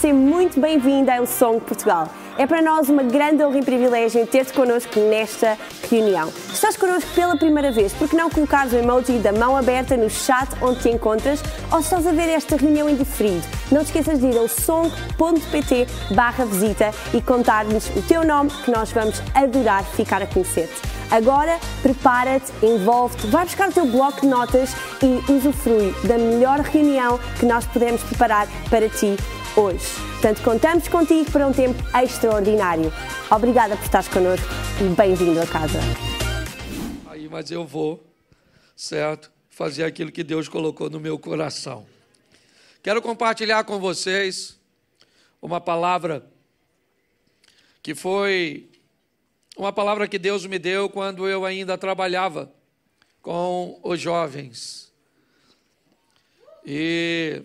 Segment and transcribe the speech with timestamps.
[0.00, 2.08] seja muito bem-vinda ao Som Portugal.
[2.38, 5.58] É para nós uma grande honra e privilégio ter-te connosco nesta
[5.90, 6.32] reunião.
[6.52, 10.08] Estás connosco pela primeira vez, por que não colocares o emoji da mão aberta no
[10.08, 14.20] chat onde te encontras ou estás a ver esta reunião em diferido, não te esqueças
[14.20, 19.84] de ir ao som.pt barra visita e contar-nos o teu nome que nós vamos adorar
[19.84, 20.80] ficar a conhecer-te.
[21.10, 24.70] Agora, prepara-te, envolve-te, vai buscar o teu bloco de notas
[25.02, 29.16] e usufrui da melhor reunião que nós podemos preparar para ti
[29.56, 29.86] hoje.
[30.12, 32.92] Portanto, contamos contigo para um tempo extraordinário.
[33.30, 34.46] Obrigada por estares connosco
[34.80, 35.78] e bem-vindo a casa.
[37.08, 38.04] Aí, mas eu vou,
[38.76, 39.30] certo?
[39.50, 41.86] Fazer aquilo que Deus colocou no meu coração.
[42.82, 44.58] Quero compartilhar com vocês
[45.42, 46.24] uma palavra
[47.82, 48.68] que foi
[49.56, 52.50] uma palavra que Deus me deu quando eu ainda trabalhava
[53.20, 54.92] com os jovens.
[56.64, 57.42] E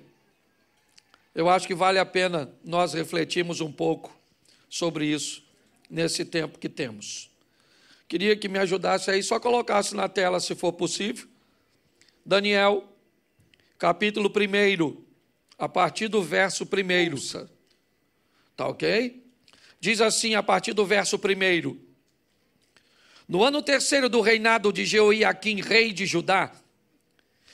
[1.35, 4.17] eu acho que vale a pena nós refletirmos um pouco
[4.69, 5.43] sobre isso
[5.89, 7.29] nesse tempo que temos.
[8.07, 11.27] Queria que me ajudasse aí, só colocasse na tela, se for possível.
[12.25, 12.87] Daniel,
[13.77, 15.03] capítulo 1,
[15.57, 17.47] a partir do verso 1.
[18.55, 19.21] Tá ok?
[19.77, 21.77] Diz assim, a partir do verso 1.
[23.27, 26.53] No ano terceiro do reinado de Jeoiaquim, rei de Judá,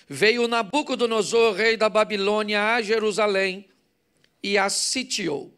[0.07, 3.70] veio Nabucodonosor, rei da Babilônia, a Jerusalém
[4.43, 5.53] e a sitiou.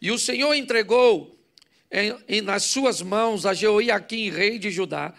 [0.00, 1.38] E o Senhor entregou
[1.90, 5.14] em, em, nas suas mãos a Jeoiaquim, rei de Judá,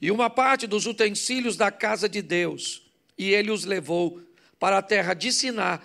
[0.00, 2.82] e uma parte dos utensílios da casa de Deus,
[3.16, 4.22] e ele os levou
[4.58, 5.80] para a terra de Siná,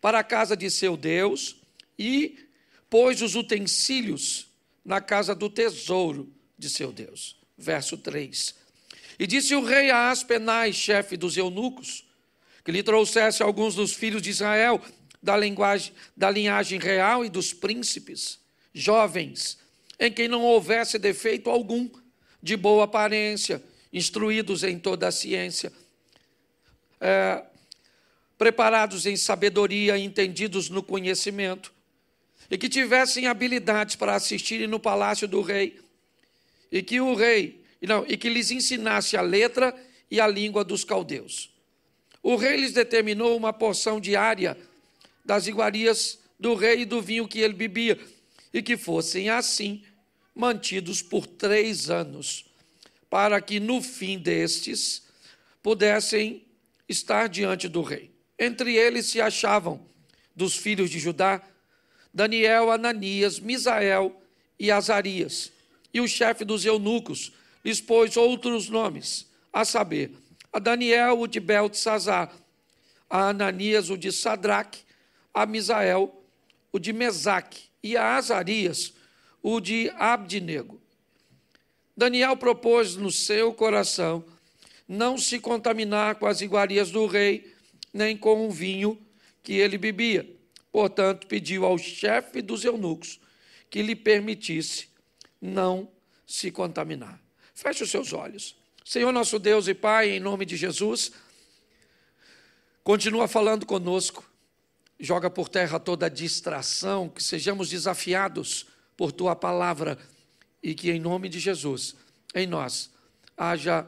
[0.00, 1.56] para a casa de seu Deus,
[1.98, 2.38] e
[2.88, 4.46] pôs os utensílios
[4.84, 7.36] na casa do tesouro de seu Deus.
[7.56, 8.54] Verso 3.
[9.18, 12.04] E disse o rei a Aspenai, chefe dos eunucos,
[12.64, 14.80] que lhe trouxesse alguns dos filhos de Israel,
[15.22, 18.38] da, linguagem, da linhagem real e dos príncipes,
[18.72, 19.58] jovens,
[19.98, 21.88] em quem não houvesse defeito algum,
[22.42, 25.72] de boa aparência, instruídos em toda a ciência,
[27.00, 27.42] é,
[28.36, 31.72] preparados em sabedoria, entendidos no conhecimento,
[32.50, 35.78] e que tivessem habilidades para assistirem no palácio do rei
[36.70, 39.74] e que o rei, não, e que lhes ensinasse a letra
[40.10, 41.50] e a língua dos caldeus.
[42.22, 44.56] O rei lhes determinou uma porção diária
[45.28, 48.00] das iguarias do rei e do vinho que ele bebia,
[48.50, 49.82] e que fossem assim
[50.34, 52.46] mantidos por três anos,
[53.10, 55.02] para que no fim destes
[55.62, 56.46] pudessem
[56.88, 58.10] estar diante do rei.
[58.38, 59.86] Entre eles se achavam
[60.34, 61.42] dos filhos de Judá
[62.14, 64.22] Daniel, Ananias, Misael
[64.58, 65.52] e Azarias
[65.92, 70.10] e o chefe dos eunucos lhes pôs outros nomes, a saber,
[70.50, 72.32] a Daniel, o de Beltesazar,
[73.10, 74.87] a Ananias, o de Sadraque,
[75.42, 76.24] a Misael,
[76.72, 78.92] o de Mesaque, e a Azarias,
[79.40, 80.80] o de Abdinego.
[81.96, 84.24] Daniel propôs no seu coração
[84.88, 87.54] não se contaminar com as iguarias do rei,
[87.92, 88.98] nem com o vinho
[89.42, 90.28] que ele bebia.
[90.72, 93.20] Portanto, pediu ao chefe dos eunucos
[93.70, 94.88] que lhe permitisse
[95.40, 95.88] não
[96.26, 97.20] se contaminar.
[97.54, 98.56] Feche os seus olhos.
[98.84, 101.12] Senhor nosso Deus e Pai, em nome de Jesus,
[102.82, 104.27] continua falando conosco.
[104.98, 108.66] Joga por terra toda distração, que sejamos desafiados
[108.96, 109.96] por tua palavra
[110.62, 111.94] e que em nome de Jesus,
[112.34, 112.90] em nós,
[113.36, 113.86] haja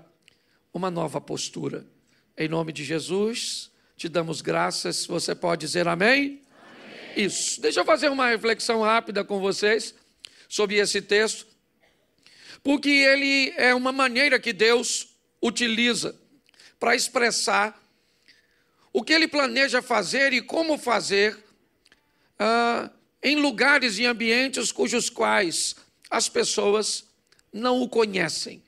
[0.72, 1.84] uma nova postura.
[2.38, 5.04] Em nome de Jesus, te damos graças.
[5.06, 6.10] Você pode dizer amém?
[6.16, 6.42] amém?
[7.16, 7.60] Isso.
[7.60, 9.94] Deixa eu fazer uma reflexão rápida com vocês
[10.48, 11.46] sobre esse texto,
[12.62, 15.08] porque ele é uma maneira que Deus
[15.42, 16.14] utiliza
[16.78, 17.79] para expressar
[18.92, 21.38] o que ele planeja fazer e como fazer
[22.38, 22.90] ah,
[23.22, 25.76] em lugares e ambientes cujos quais
[26.08, 27.04] as pessoas
[27.52, 28.62] não o conhecem.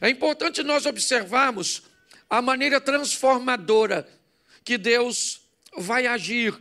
[0.00, 1.82] É importante nós observarmos
[2.28, 4.08] a maneira transformadora
[4.64, 5.40] que Deus
[5.76, 6.58] vai agir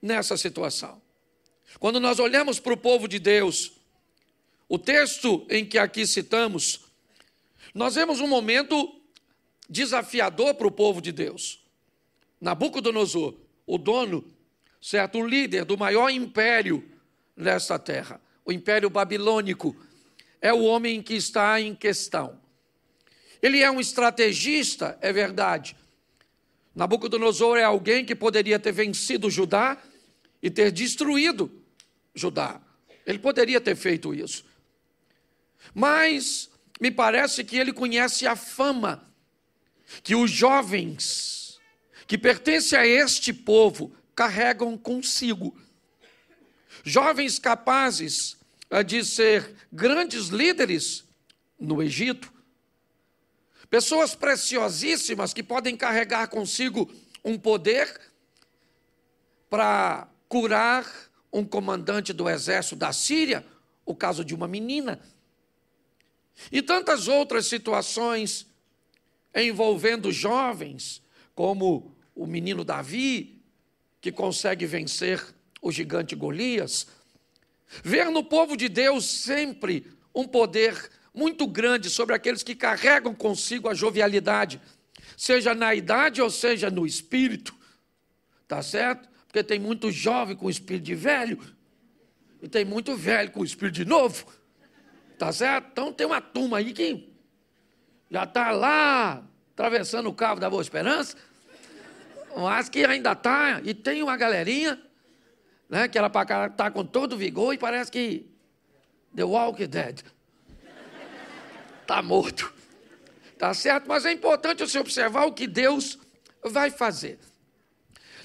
[0.00, 1.00] nessa situação.
[1.78, 3.72] Quando nós olhamos para o povo de Deus,
[4.68, 6.80] o texto em que aqui citamos,
[7.74, 8.99] nós vemos um momento
[9.70, 11.64] desafiador para o povo de Deus.
[12.40, 14.24] Nabucodonosor, o dono,
[14.82, 16.84] certo, o líder do maior império
[17.36, 19.76] nesta terra, o império babilônico,
[20.40, 22.40] é o homem que está em questão.
[23.40, 25.76] Ele é um estrategista, é verdade.
[26.74, 29.80] Nabucodonosor é alguém que poderia ter vencido Judá
[30.42, 31.62] e ter destruído
[32.14, 32.60] Judá.
[33.06, 34.44] Ele poderia ter feito isso.
[35.72, 36.50] Mas
[36.80, 39.09] me parece que ele conhece a fama
[40.02, 41.58] que os jovens
[42.06, 45.56] que pertencem a este povo carregam consigo.
[46.82, 48.36] Jovens capazes
[48.86, 51.04] de ser grandes líderes
[51.58, 52.32] no Egito,
[53.68, 56.92] pessoas preciosíssimas que podem carregar consigo
[57.24, 58.00] um poder
[59.48, 60.86] para curar
[61.32, 63.46] um comandante do exército da Síria,
[63.84, 65.00] o caso de uma menina.
[66.50, 68.49] E tantas outras situações
[69.34, 71.02] envolvendo jovens,
[71.34, 73.40] como o menino Davi,
[74.00, 75.22] que consegue vencer
[75.60, 76.86] o gigante Golias.
[77.82, 83.68] Ver no povo de Deus sempre um poder muito grande sobre aqueles que carregam consigo
[83.68, 84.60] a jovialidade,
[85.16, 87.54] seja na idade ou seja no espírito.
[88.48, 89.08] Tá certo?
[89.26, 91.38] Porque tem muito jovem com espírito de velho
[92.42, 94.26] e tem muito velho com espírito de novo.
[95.18, 95.68] Tá certo?
[95.70, 97.08] Então tem uma turma aí que
[98.10, 99.22] já está lá
[99.52, 101.16] atravessando o cabo da Boa Esperança,
[102.36, 104.80] mas que ainda está, e tem uma galerinha,
[105.68, 106.10] né, que ela
[106.46, 108.26] está com todo vigor e parece que
[109.14, 110.00] The Walking Dead
[111.82, 112.52] está morto.
[113.38, 113.86] Tá certo?
[113.86, 115.98] Mas é importante você observar o que Deus
[116.44, 117.18] vai fazer.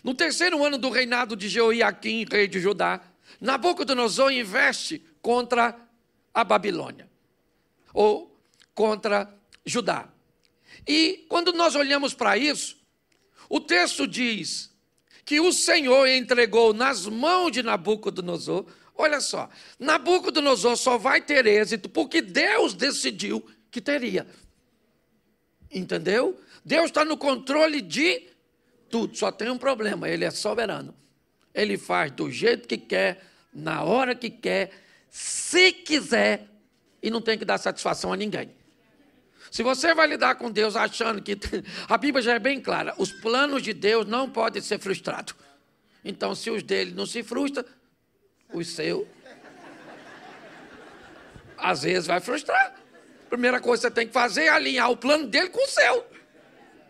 [0.04, 3.02] No terceiro ano do reinado de Jeoiaquim, rei de Judá,
[3.40, 5.76] Nabucodonosor investe contra
[6.34, 7.10] a Babilônia,
[7.94, 8.38] ou
[8.74, 9.34] contra
[9.66, 10.08] Judá.
[10.88, 12.78] E quando nós olhamos para isso,
[13.50, 14.72] o texto diz
[15.24, 18.66] que o Senhor entregou nas mãos de Nabucodonosor.
[18.96, 24.28] Olha só, Nabucodonosor só vai ter êxito porque Deus decidiu que teria.
[25.72, 26.40] Entendeu?
[26.64, 28.28] Deus está no controle de
[28.90, 29.18] tudo.
[29.18, 30.96] Só tem um problema: ele é soberano.
[31.54, 33.24] Ele faz do jeito que quer,
[33.54, 34.72] na hora que quer,
[35.10, 36.48] se quiser,
[37.02, 38.54] e não tem que dar satisfação a ninguém.
[39.56, 41.40] Se você vai lidar com Deus achando que.
[41.88, 45.34] A Bíblia já é bem clara: os planos de Deus não podem ser frustrados.
[46.04, 47.64] Então, se os dele não se frustram,
[48.52, 49.08] os seus.
[51.58, 52.76] Às vezes vai frustrar.
[53.30, 56.06] Primeira coisa que você tem que fazer é alinhar o plano dele com o seu.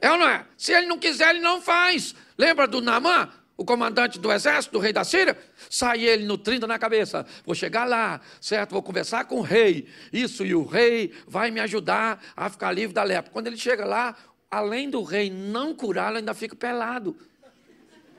[0.01, 0.43] É ou não é?
[0.57, 2.15] Se ele não quiser, ele não faz.
[2.35, 3.31] Lembra do Namã?
[3.57, 5.37] O comandante do exército, do rei da Síria,
[5.69, 7.25] sai ele no 30 na cabeça.
[7.45, 8.71] Vou chegar lá, certo?
[8.71, 9.87] Vou conversar com o rei.
[10.11, 13.31] Isso, e o rei vai me ajudar a ficar livre da lepra.
[13.31, 14.15] Quando ele chega lá,
[14.51, 17.15] além do rei não curá-lo, ainda fica pelado.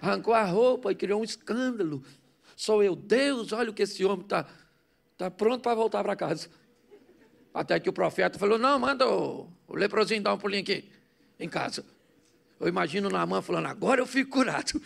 [0.01, 2.03] Arrancou a roupa e criou um escândalo.
[2.55, 4.47] Sou eu, Deus, olha o que esse homem está
[5.19, 6.49] tá pronto para voltar para casa.
[7.53, 10.91] Até que o profeta falou: Não, manda o, o leprosinho dar um pulinho aqui,
[11.39, 11.85] em casa.
[12.59, 14.81] Eu imagino Naamã falando: Agora eu fico curado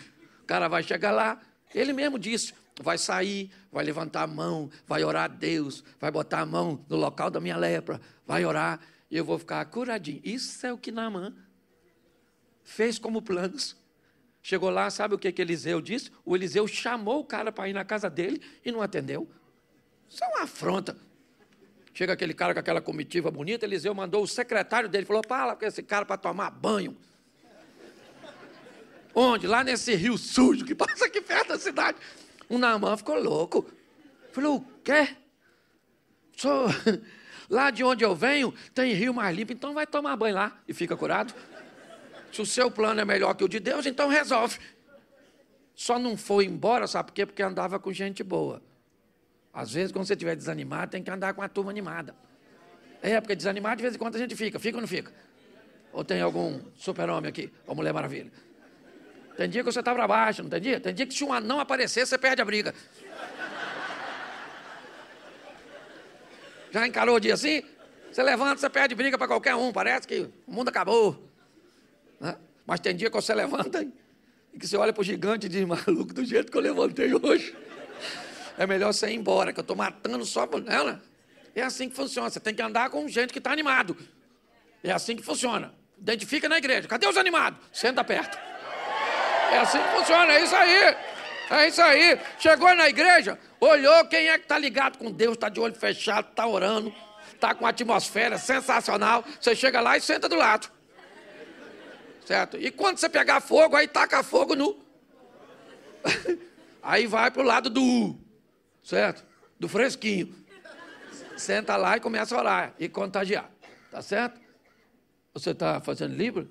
[0.50, 1.40] cara vai chegar lá,
[1.72, 2.52] ele mesmo disse:
[2.82, 6.96] vai sair, vai levantar a mão, vai orar a Deus, vai botar a mão no
[6.96, 10.20] local da minha lepra, vai orar e eu vou ficar curadinho.
[10.24, 11.32] Isso é o que Naamã
[12.64, 13.76] fez como planos.
[14.42, 16.10] Chegou lá, sabe o que, que Eliseu disse?
[16.24, 19.30] O Eliseu chamou o cara para ir na casa dele e não atendeu.
[20.08, 20.96] Isso é uma afronta.
[21.94, 25.64] Chega aquele cara com aquela comitiva bonita, Eliseu mandou o secretário dele, falou, fala com
[25.64, 26.96] esse cara para tomar banho.
[29.14, 29.46] Onde?
[29.46, 31.98] Lá nesse rio sujo que passa aqui perto da cidade.
[32.48, 33.66] O Naamã ficou louco.
[34.32, 35.16] Falou, o quê?
[36.36, 36.66] Sou...
[37.50, 40.72] Lá de onde eu venho tem rio mais limpo, então vai tomar banho lá e
[40.72, 41.34] fica curado.
[42.30, 44.56] Se o seu plano é melhor que o de Deus, então resolve.
[45.74, 47.26] Só não foi embora, sabe por quê?
[47.26, 48.62] Porque andava com gente boa.
[49.52, 52.14] Às vezes, quando você estiver desanimado, tem que andar com a turma animada.
[53.02, 54.60] É, porque desanimado, de vez em quando a gente fica.
[54.60, 55.12] Fica ou não fica?
[55.92, 57.52] Ou tem algum super-homem aqui?
[57.66, 58.30] Ou Mulher Maravilha?
[59.40, 60.78] Tem dia que você está para baixo, não tem dia?
[60.78, 62.74] Tem dia que se um anão aparecer, você perde a briga.
[66.70, 67.62] Já encarou o dia assim?
[68.12, 71.26] Você levanta, você perde briga para qualquer um, parece que o mundo acabou.
[72.20, 72.36] Né?
[72.66, 73.82] Mas tem dia que você levanta
[74.52, 77.14] e que você olha para o gigante e diz, maluco, do jeito que eu levantei
[77.14, 77.56] hoje,
[78.58, 81.02] é melhor você ir embora, que eu estou matando só por ela.
[81.54, 83.96] É assim que funciona, você tem que andar com gente que está animado.
[84.84, 85.72] É assim que funciona.
[85.96, 86.86] Identifica na igreja.
[86.86, 87.58] Cadê os animados?
[87.72, 88.49] Senta perto.
[89.52, 90.96] É assim que funciona, é isso aí.
[91.50, 92.20] É isso aí.
[92.38, 96.28] Chegou na igreja, olhou quem é que está ligado com Deus, está de olho fechado,
[96.30, 96.94] está orando,
[97.34, 99.24] está com uma atmosfera sensacional.
[99.40, 100.70] Você chega lá e senta do lado.
[102.24, 102.56] Certo?
[102.56, 104.78] E quando você pegar fogo, aí taca fogo no.
[106.80, 108.16] aí vai para o lado do.
[108.84, 109.24] Certo?
[109.58, 110.32] Do fresquinho.
[111.36, 113.50] Senta lá e começa a orar e contagiar.
[113.90, 114.40] Tá certo?
[115.34, 116.48] Você está fazendo livro?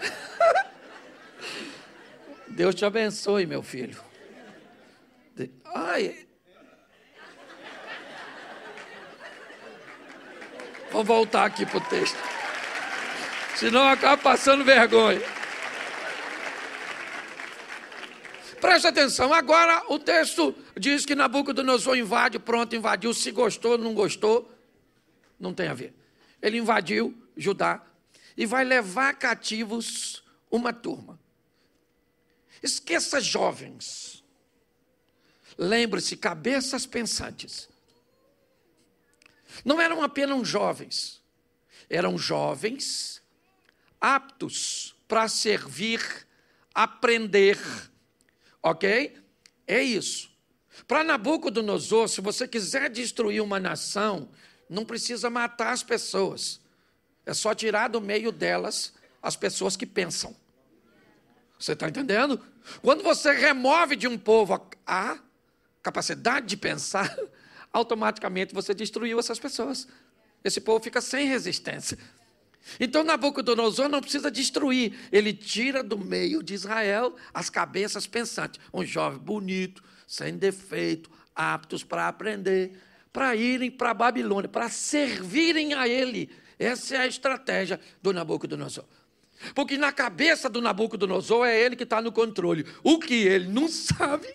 [2.50, 3.98] Deus te abençoe, meu filho.
[5.64, 6.26] Ai.
[10.90, 12.18] Vamos voltar aqui para o texto.
[13.56, 15.20] Senão acaba passando vergonha.
[18.60, 24.50] Preste atenção, agora o texto diz que Nabucodonosor invade, pronto, invadiu, se gostou, não gostou,
[25.38, 25.94] não tem a ver.
[26.42, 27.82] Ele invadiu Judá
[28.36, 31.19] e vai levar cativos uma turma.
[32.62, 34.24] Esqueça jovens.
[35.56, 37.68] Lembre-se, cabeças pensantes.
[39.64, 41.22] Não eram apenas jovens,
[41.88, 43.20] eram jovens
[44.00, 46.00] aptos para servir,
[46.74, 47.58] aprender.
[48.62, 49.16] Ok?
[49.66, 50.30] É isso.
[50.86, 54.30] Para Nabucodonosor, se você quiser destruir uma nação,
[54.68, 56.60] não precisa matar as pessoas.
[57.26, 60.34] É só tirar do meio delas as pessoas que pensam.
[61.60, 62.40] Você está entendendo?
[62.80, 65.18] Quando você remove de um povo a
[65.82, 67.14] capacidade de pensar,
[67.70, 69.86] automaticamente você destruiu essas pessoas.
[70.42, 71.98] Esse povo fica sem resistência.
[72.78, 78.84] Então Nabucodonosor não precisa destruir, ele tira do meio de Israel as cabeças pensantes, um
[78.84, 82.78] jovem bonito, sem defeito, aptos para aprender,
[83.12, 86.30] para irem para a Babilônia, para servirem a ele.
[86.58, 88.84] Essa é a estratégia do Nabucodonosor.
[89.54, 92.66] Porque na cabeça do Nabucodonosor é ele que está no controle.
[92.82, 94.28] O que ele não sabe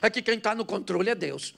[0.00, 1.54] é que quem está no controle é Deus.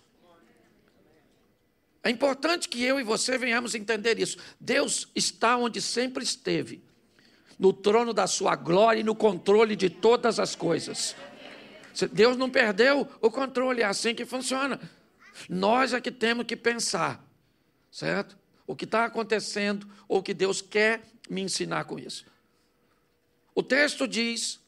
[2.03, 4.39] É importante que eu e você venhamos entender isso.
[4.59, 6.83] Deus está onde sempre esteve,
[7.59, 11.15] no trono da sua glória e no controle de todas as coisas.
[12.11, 14.81] Deus não perdeu o controle, é assim que funciona.
[15.49, 17.23] Nós é que temos que pensar,
[17.91, 18.39] certo?
[18.67, 22.25] O que está acontecendo ou o que Deus quer me ensinar com isso.
[23.61, 24.59] O texto diz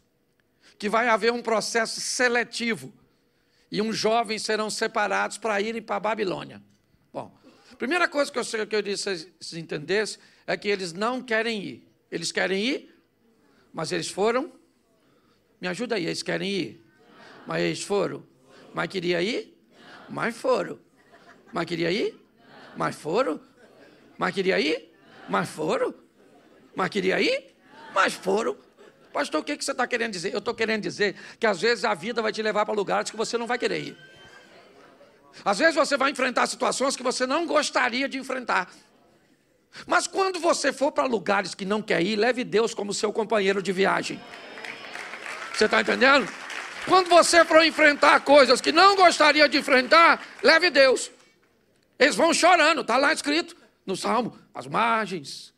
[0.78, 2.92] que vai haver um processo seletivo
[3.70, 6.62] e uns jovens serão separados para irem para a Babilônia.
[7.10, 7.34] Bom,
[7.78, 11.62] primeira coisa que eu sei que eu disse vocês entendessem é que eles não querem
[11.62, 11.88] ir.
[12.10, 12.94] Eles querem ir,
[13.72, 14.52] mas eles foram.
[15.58, 16.84] Me ajuda aí, eles querem ir.
[17.46, 18.26] Mas eles foram.
[18.74, 19.58] Mas queria ir?
[20.06, 20.78] Mas foram.
[21.50, 22.22] Mas queria ir?
[22.76, 23.40] Mas foram.
[24.18, 24.94] Mas queria ir?
[25.30, 25.94] Mas foram.
[26.76, 27.56] Mas queria ir?
[27.94, 28.54] Mas foram.
[29.12, 30.32] Pastor, o que você está querendo dizer?
[30.32, 33.16] Eu estou querendo dizer que às vezes a vida vai te levar para lugares que
[33.16, 33.96] você não vai querer ir.
[35.44, 38.70] Às vezes você vai enfrentar situações que você não gostaria de enfrentar.
[39.86, 43.62] Mas quando você for para lugares que não quer ir, leve Deus como seu companheiro
[43.62, 44.20] de viagem.
[45.54, 46.30] Você está entendendo?
[46.86, 51.10] Quando você for enfrentar coisas que não gostaria de enfrentar, leve Deus.
[51.98, 55.54] Eles vão chorando, está lá escrito no Salmo: as margens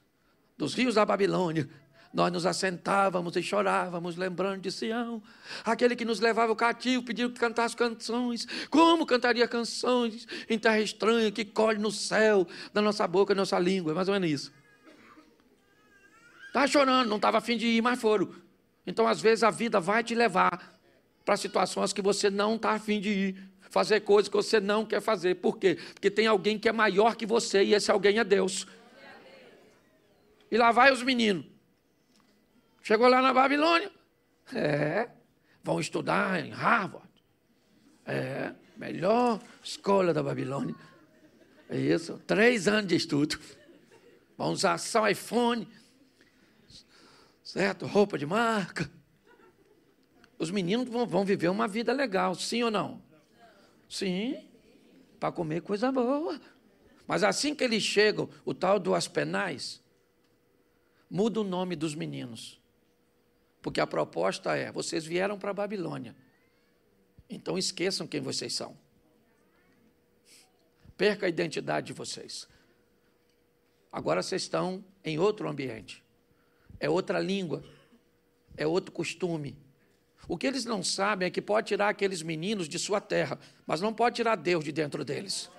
[0.56, 1.68] dos rios da Babilônia
[2.14, 5.21] nós nos assentávamos e chorávamos, lembrando de Sião,
[5.64, 8.47] aquele que nos levava o cativo, pediu que cantasse canções.
[8.71, 13.59] Como cantaria canções em terra estranha que colhe no céu, da nossa boca, da nossa
[13.59, 13.90] língua?
[13.90, 14.52] É mais ou menos isso.
[16.47, 18.33] Estava chorando, não estava afim de ir, mas foram.
[18.87, 20.78] Então, às vezes, a vida vai te levar
[21.25, 25.00] para situações que você não está afim de ir, fazer coisas que você não quer
[25.00, 25.35] fazer.
[25.35, 25.76] Por quê?
[25.92, 28.68] Porque tem alguém que é maior que você e esse alguém é Deus.
[30.49, 31.53] E lá vai os meninos.
[32.85, 33.91] Chegou lá na Babilônia.
[34.55, 35.09] É.
[35.62, 37.09] Vão estudar em Harvard.
[38.05, 38.55] É.
[38.76, 40.75] Melhor escola da Babilônia.
[41.71, 42.21] É isso.
[42.26, 43.41] Três anos de estudo.
[44.37, 45.67] Vão usar só iPhone.
[47.43, 47.87] Certo?
[47.87, 48.91] Roupa de marca.
[50.38, 53.00] Os meninos vão, vão viver uma vida legal, sim ou não?
[53.88, 54.47] Sim.
[55.19, 56.38] Para comer coisa boa.
[57.07, 59.83] Mas assim que eles chegam, o tal do Aspenais,
[61.09, 62.62] muda o nome dos meninos.
[63.64, 66.14] Porque a proposta é: vocês vieram para a Babilônia,
[67.30, 68.76] então esqueçam quem vocês são.
[70.99, 72.47] Perca a identidade de vocês.
[73.90, 76.04] Agora vocês estão em outro ambiente,
[76.78, 77.64] é outra língua,
[78.54, 79.56] é outro costume.
[80.28, 83.80] O que eles não sabem é que pode tirar aqueles meninos de sua terra, mas
[83.80, 85.50] não pode tirar Deus de dentro deles.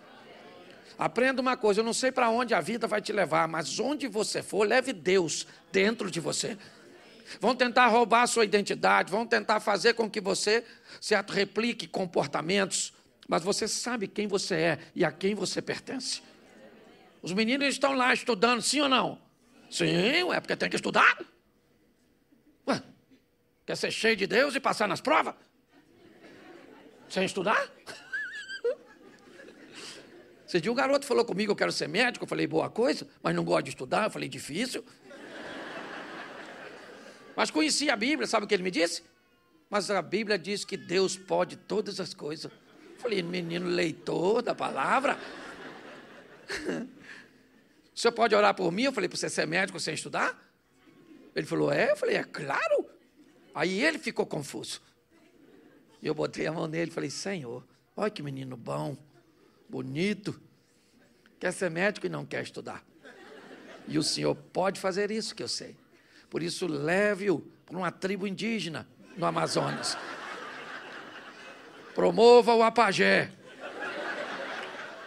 [0.96, 4.08] Aprenda uma coisa: eu não sei para onde a vida vai te levar, mas onde
[4.08, 6.56] você for, leve Deus dentro de você
[7.40, 10.64] vão tentar roubar a sua identidade, vão tentar fazer com que você
[11.30, 12.94] replique comportamentos,
[13.28, 16.22] mas você sabe quem você é e a quem você pertence.
[17.22, 19.20] Os meninos estão lá estudando, sim ou não?
[19.70, 21.20] Sim, é porque tem que estudar.
[22.68, 22.82] Ué,
[23.66, 25.34] quer ser cheio de Deus e passar nas provas?
[27.10, 27.68] Sem estudar?
[30.48, 33.36] Esse dia um garoto falou comigo, eu quero ser médico, eu falei, boa coisa, mas
[33.36, 34.86] não gosto de estudar, eu falei, difícil.
[37.36, 39.04] Mas conhecia a Bíblia, sabe o que ele me disse?
[39.70, 42.52] Mas a Bíblia diz que Deus pode todas as coisas.
[42.98, 45.18] Falei, menino leitor da palavra.
[47.94, 48.84] o senhor pode orar por mim?
[48.84, 50.40] Eu falei, para você ser médico sem estudar?
[51.36, 51.92] Ele falou, é?
[51.92, 52.90] Eu falei, é claro.
[53.54, 54.82] Aí ele ficou confuso.
[56.02, 57.66] E eu botei a mão nele e falei: Senhor,
[57.96, 58.98] olha que menino bom,
[59.68, 60.40] bonito,
[61.40, 62.86] quer ser médico e não quer estudar.
[63.88, 65.76] E o senhor pode fazer isso, que eu sei.
[66.30, 69.98] Por isso, leve-o para uma tribo indígena no Amazonas.
[71.94, 73.32] Promova o apagé.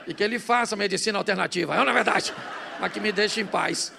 [0.07, 1.75] E que ele faça medicina alternativa.
[1.75, 2.33] É na verdade,
[2.81, 3.93] mas que me deixe em paz.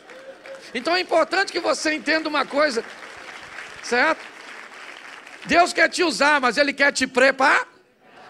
[0.73, 2.83] Então é importante que você entenda uma coisa,
[3.83, 4.25] certo?
[5.45, 7.67] Deus quer te usar, mas Ele quer te preparar.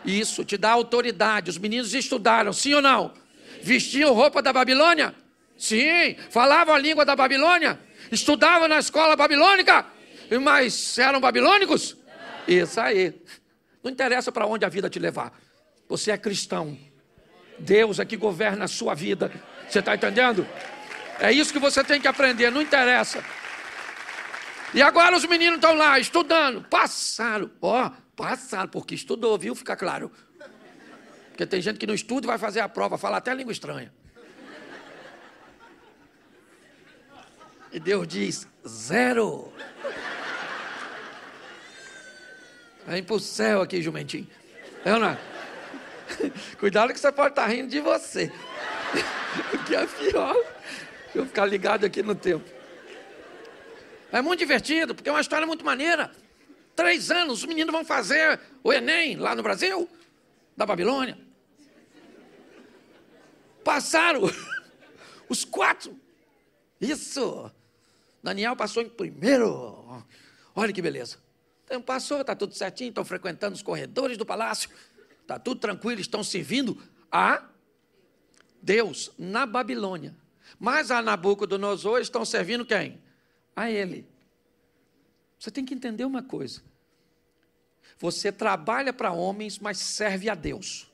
[0.06, 1.50] Isso, te dá autoridade.
[1.50, 3.14] Os meninos estudaram, sim ou não?
[3.62, 5.14] Vestiam roupa da Babilônia?
[5.58, 6.16] Sim.
[6.30, 7.80] Falavam a língua da Babilônia?
[8.12, 9.86] Estudavam na escola babilônica?
[10.42, 11.98] Mas eram babilônicos?
[12.48, 13.14] Isso aí.
[13.84, 15.32] Não interessa para onde a vida te levar.
[15.88, 16.78] Você é cristão.
[17.58, 19.32] Deus é que governa a sua vida.
[19.68, 20.48] Você está entendendo?
[21.20, 23.24] É isso que você tem que aprender, não interessa.
[24.74, 26.64] E agora os meninos estão lá estudando.
[26.70, 27.52] Passaram.
[27.62, 29.56] Ó, oh, passaram, porque estudou, viu?
[29.56, 30.12] Fica claro.
[31.30, 33.92] Porque tem gente que não estuda e vai fazer a prova, fala até língua estranha.
[37.72, 39.54] E Deus diz: zero.
[42.88, 44.28] Vem para o céu aqui, jumentinho.
[44.84, 45.18] É?
[46.60, 48.32] Cuidado que você pode estar rindo de você.
[49.54, 50.34] O que é pior.
[50.34, 52.50] Deixa eu ficar ligado aqui no tempo.
[54.12, 56.12] É muito divertido, porque é uma história muito maneira.
[56.76, 59.88] Três anos, os meninos vão fazer o Enem lá no Brasil,
[60.58, 61.16] da Babilônia.
[63.64, 64.24] Passaram
[65.30, 65.96] os quatro.
[66.82, 67.52] Isso.
[68.22, 70.04] Daniel passou em primeiro.
[70.56, 71.18] Olha que beleza.
[71.66, 74.70] Então passou, está tudo certinho, estão frequentando os corredores do palácio.
[75.22, 77.48] Está tudo tranquilo, estão servindo a
[78.62, 80.16] Deus na Babilônia.
[80.60, 83.00] Mas a Nabucodonosor estão servindo quem?
[83.56, 84.08] A ele.
[85.38, 86.62] Você tem que entender uma coisa.
[88.00, 90.92] Você trabalha para homens, mas serve a Deus.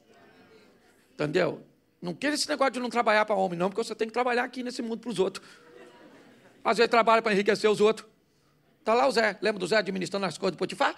[1.13, 1.65] Entendeu?
[2.01, 4.43] Não queira esse negócio de não trabalhar para homem, não, porque você tem que trabalhar
[4.43, 5.47] aqui nesse mundo para os outros.
[6.65, 8.09] Às vezes trabalha para enriquecer os outros.
[8.79, 9.37] Está lá o Zé.
[9.39, 10.95] Lembra do Zé administrando as coisas do Potifar?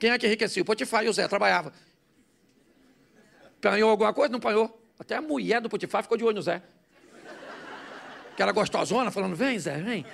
[0.00, 0.62] Quem é que enriqueceu?
[0.62, 1.72] O Potifar e o Zé trabalhava.
[3.60, 4.32] Panhou alguma coisa?
[4.32, 4.82] Não panhou.
[4.98, 6.60] Até a mulher do Potifar ficou de olho no Zé.
[8.34, 10.04] Que era gostosona, falando: vem, Zé, vem.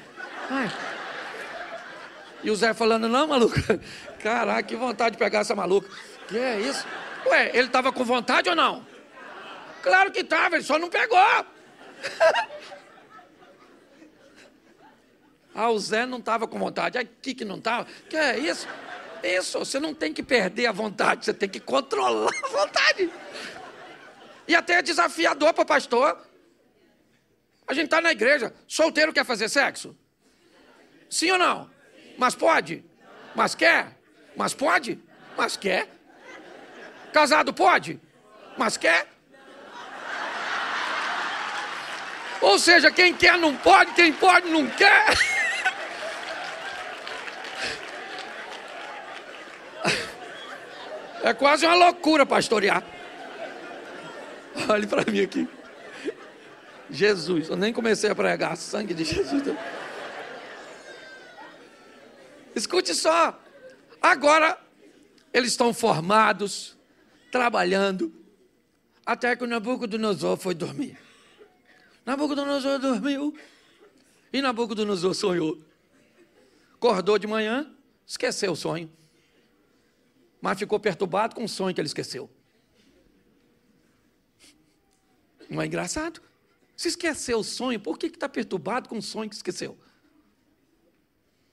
[0.50, 0.70] Vai.
[2.44, 3.80] E o Zé falando: não, maluca.
[4.20, 5.88] Caraca, que vontade de pegar essa maluca.
[6.28, 6.86] Que é isso?
[7.26, 8.86] Ué, ele estava com vontade ou não?
[9.82, 11.18] Claro que estava, ele só não pegou.
[15.56, 16.98] ah, o Zé não estava com vontade.
[16.98, 17.86] Aqui que não estava.
[18.10, 18.68] Que é isso?
[19.22, 23.10] Isso, você não tem que perder a vontade, você tem que controlar a vontade.
[24.46, 26.20] E até é desafiador para pastor.
[27.66, 29.96] A gente está na igreja, solteiro quer fazer sexo?
[31.08, 31.70] Sim ou não?
[32.18, 32.84] Mas pode?
[33.34, 33.96] Mas quer?
[34.36, 35.02] Mas pode?
[35.38, 35.88] Mas quer?
[37.14, 37.98] Casado pode?
[38.58, 39.08] Mas quer?
[42.42, 45.06] Ou seja, quem quer não pode, quem pode não quer.
[51.26, 52.84] É quase uma loucura pastorear.
[54.70, 55.48] Olhe para mim aqui.
[56.88, 59.42] Jesus, eu nem comecei a pregar, sangue de Jesus.
[62.54, 63.36] Escute só.
[64.00, 64.56] Agora
[65.34, 66.76] eles estão formados,
[67.32, 68.14] trabalhando,
[69.04, 70.96] até que o Nabucodonosor foi dormir.
[72.04, 73.36] Nabucodonosor dormiu
[74.32, 75.58] e Nabucodonosor sonhou.
[76.76, 77.68] Acordou de manhã,
[78.06, 78.88] esqueceu o sonho
[80.40, 82.30] mas ficou perturbado com um sonho que ele esqueceu.
[85.48, 86.20] Não é engraçado?
[86.76, 89.78] Se esqueceu o sonho, por que está perturbado com um sonho que esqueceu?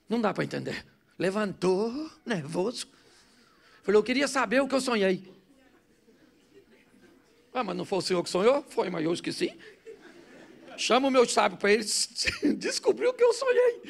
[0.10, 0.86] Não dá para entender.
[1.17, 2.88] Levantou, nervoso.
[3.84, 5.32] Falou, eu queria saber o que eu sonhei.
[7.54, 8.63] Ah, mas não foi o senhor que sonhou?
[8.63, 9.58] Foi, mas eu esqueci.
[10.76, 11.84] Chama o meu sábio para ele
[12.58, 13.84] descobrir o que eu sonhei.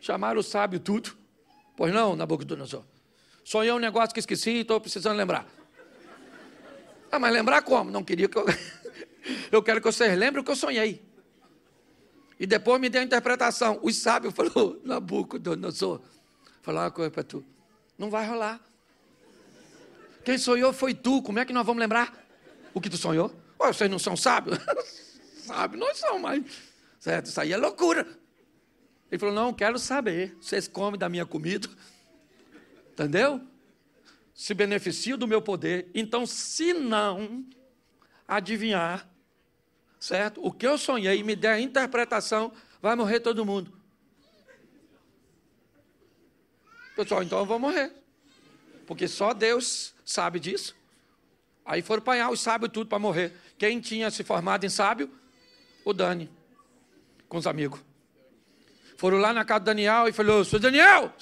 [0.00, 1.16] Chamaram o sábio tudo.
[1.76, 2.84] Pois não, Nabucodonosor.
[3.44, 5.46] Sonhei um negócio que esqueci e estou precisando lembrar.
[7.10, 7.90] Ah, mas lembrar como?
[7.90, 8.46] Não queria que eu.
[9.50, 11.02] eu quero que vocês lembrem o que eu sonhei.
[12.38, 13.78] E depois me dê a interpretação.
[13.82, 16.00] Os sábios falou, Nabucodonosor,
[16.62, 17.44] falou uma coisa para tu.
[17.98, 18.60] Não vai rolar.
[20.24, 21.20] Quem sonhou foi tu.
[21.22, 22.26] Como é que nós vamos lembrar
[22.72, 23.34] o que tu sonhou?
[23.60, 24.58] Ué, vocês não são sábios?
[25.44, 26.44] sábios nós somos, mas.
[26.98, 28.06] Certo, isso aí é loucura.
[29.10, 30.36] Ele falou: Não, quero saber.
[30.40, 31.68] Vocês comem da minha comida.
[33.00, 33.40] Entendeu?
[34.34, 35.88] Se beneficia do meu poder.
[35.94, 37.46] Então, se não
[38.28, 39.08] adivinhar,
[39.98, 40.44] certo?
[40.44, 43.72] O que eu sonhei e me der a interpretação, vai morrer todo mundo.
[46.94, 47.90] Pessoal, então eu vou morrer.
[48.86, 50.76] Porque só Deus sabe disso.
[51.64, 53.32] Aí foram apanhar os sábios tudo para morrer.
[53.56, 55.10] Quem tinha se formado em sábio?
[55.86, 56.30] O Dani,
[57.30, 57.80] com os amigos.
[58.98, 61.14] Foram lá na casa do Daniel e falou: Sou Daniel!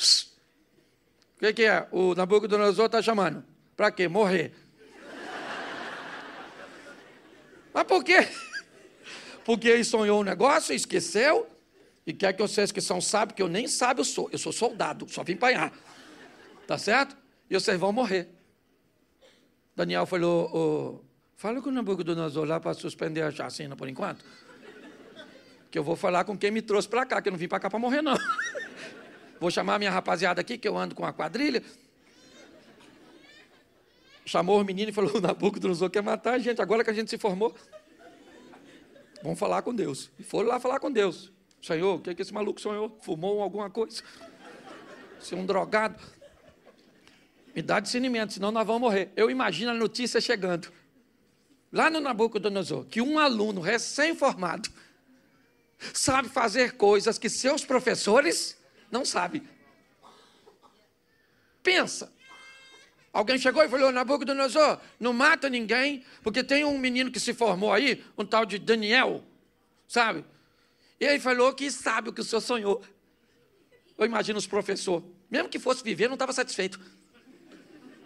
[1.39, 1.87] O que, que é?
[1.93, 3.45] O Nabucodonosor está chamando.
[3.77, 4.09] Para quê?
[4.09, 4.53] Morrer.
[7.73, 8.27] Mas por quê?
[9.47, 11.49] Porque ele sonhou um negócio, esqueceu,
[12.05, 15.07] e quer que vocês que são sábios, que eu nem sábio sou, eu sou soldado,
[15.09, 15.73] só vim apanhar.
[16.67, 17.17] Tá certo?
[17.49, 18.29] E vocês vão morrer.
[19.77, 21.05] Daniel falou, oh,
[21.37, 24.25] fala com o Nabucodonosor lá para suspender a chacina por enquanto.
[25.71, 27.61] Que eu vou falar com quem me trouxe para cá, que eu não vim para
[27.61, 28.17] cá para morrer, não.
[29.41, 31.63] Vou chamar minha rapaziada aqui, que eu ando com a quadrilha.
[34.25, 37.09] Chamou os meninos e falou: o Nabucodonosor quer matar a gente, agora que a gente
[37.09, 37.55] se formou.
[39.23, 40.11] Vamos falar com Deus.
[40.19, 41.33] E foram lá falar com Deus.
[41.63, 42.97] Senhor, o que, é que esse maluco sonhou?
[43.01, 44.03] Fumou alguma coisa?
[45.21, 45.99] Ser um drogado?
[47.55, 49.11] Me dá discernimento, senão nós vamos morrer.
[49.17, 50.71] Eu imagino a notícia chegando.
[51.73, 54.69] Lá no Nabucodonosor, que um aluno recém-formado
[55.93, 58.58] sabe fazer coisas que seus professores
[58.91, 59.43] não sabem.
[61.63, 62.13] Pensa.
[63.13, 67.73] Alguém chegou e falou: Nabucodonosor, não mata ninguém, porque tem um menino que se formou
[67.73, 69.25] aí, um tal de Daniel,
[69.87, 70.25] sabe?
[71.01, 72.85] E ele falou que sabe o que o senhor sonhou.
[73.97, 76.81] Eu imagino os professores, mesmo que fosse viver, não estava satisfeito.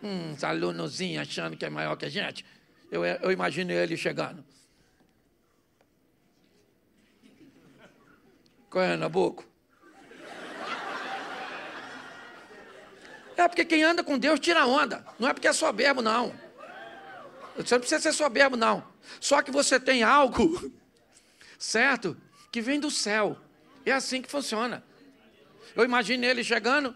[0.02, 2.44] Hum, alunozinho achando que é maior que a gente.
[2.90, 4.44] Eu, eu imagino ele chegando.
[8.68, 9.51] Qual é, Nabuco?
[13.36, 15.04] É porque quem anda com Deus tira onda.
[15.18, 16.34] Não é porque é soberbo, não.
[17.56, 18.84] Você não precisa ser soberbo, não.
[19.20, 20.72] Só que você tem algo,
[21.58, 22.16] certo?
[22.50, 23.36] Que vem do céu.
[23.84, 24.84] É assim que funciona.
[25.74, 26.94] Eu imagino ele chegando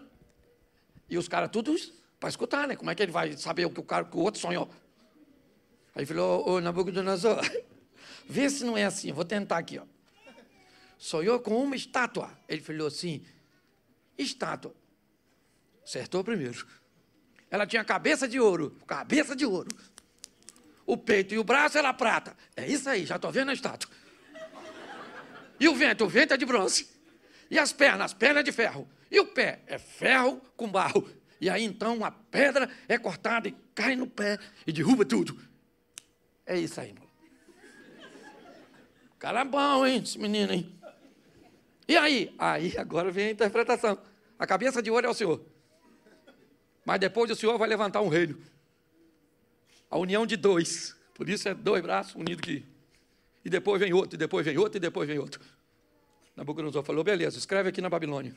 [1.09, 1.75] e os caras tudo
[2.19, 2.75] para escutar, né?
[2.75, 4.69] Como é que ele vai saber o que o, cara, que o outro sonhou?
[5.95, 7.41] Aí falou, ô Nabucodonosor,
[8.27, 9.83] vê se não é assim, vou tentar aqui, ó.
[10.97, 12.31] Sonhou com uma estátua.
[12.47, 13.23] Ele falou assim,
[14.17, 14.73] estátua.
[15.87, 16.67] Acertou primeiro.
[17.49, 19.69] Ela tinha cabeça de ouro, cabeça de ouro.
[20.85, 22.35] O peito e o braço era prata.
[22.57, 23.89] É isso aí, já estou vendo a estátua.
[25.57, 26.89] E o vento, o vento é de bronze.
[27.49, 28.85] E as pernas, as pernas de ferro.
[29.09, 31.09] E o pé é ferro com barro.
[31.39, 35.39] E aí então a pedra é cortada e cai no pé e derruba tudo.
[36.45, 37.07] É isso aí, irmão.
[39.17, 40.77] Cara bom, hein, esse menino, hein?
[41.87, 42.35] E aí?
[42.37, 43.97] Aí agora vem a interpretação.
[44.37, 45.56] A cabeça de ouro é o Senhor.
[46.87, 48.41] Mas depois o Senhor vai levantar um reino.
[49.91, 50.95] A união de dois.
[51.13, 52.65] Por isso é dois braços unidos aqui.
[53.43, 55.41] E depois vem outro, e depois vem outro, e depois vem outro.
[56.33, 58.33] Nabucodonosor falou: beleza, escreve aqui na Babilônia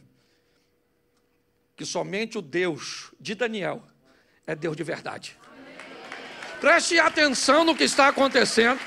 [1.77, 3.83] que somente o Deus de Daniel
[4.47, 5.39] é Deus de verdade.
[6.61, 8.81] Preste atenção no que está acontecendo,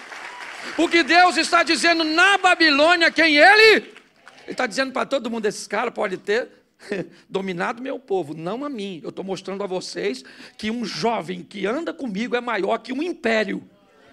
[0.76, 3.76] porque Deus está dizendo na Babilônia quem ele.
[3.76, 6.63] Ele está dizendo para todo mundo: esses caras podem ter
[7.30, 9.00] dominado meu povo, não a mim.
[9.04, 10.24] Eu estou mostrando a vocês
[10.58, 13.64] que um jovem que anda comigo é maior que um império,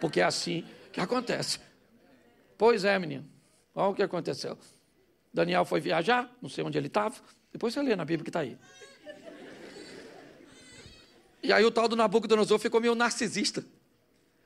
[0.00, 1.58] porque é assim que acontece.
[2.56, 3.26] Pois é, menino.
[3.74, 4.58] Olha o que aconteceu.
[5.32, 7.14] Daniel foi viajar, não sei onde ele estava.
[7.52, 8.58] Depois você lê na Bíblia que está aí.
[11.42, 13.64] E aí o tal do Nabucodonosor ficou meio narcisista.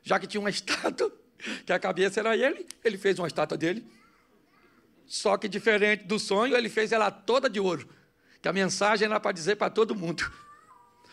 [0.02, 1.12] Já que tinha uma estátua,
[1.66, 3.84] que a cabeça era ele, ele fez uma estátua dele.
[5.06, 7.88] Só que diferente do sonho, ele fez ela toda de ouro.
[8.44, 10.30] Que a mensagem era para dizer para todo mundo.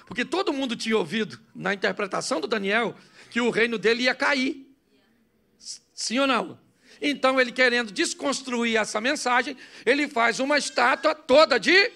[0.05, 2.93] Porque todo mundo tinha ouvido, na interpretação do Daniel,
[3.29, 4.69] que o reino dele ia cair.
[5.93, 6.59] Sim ou não?
[7.01, 11.93] Então, ele querendo desconstruir essa mensagem, ele faz uma estátua toda de.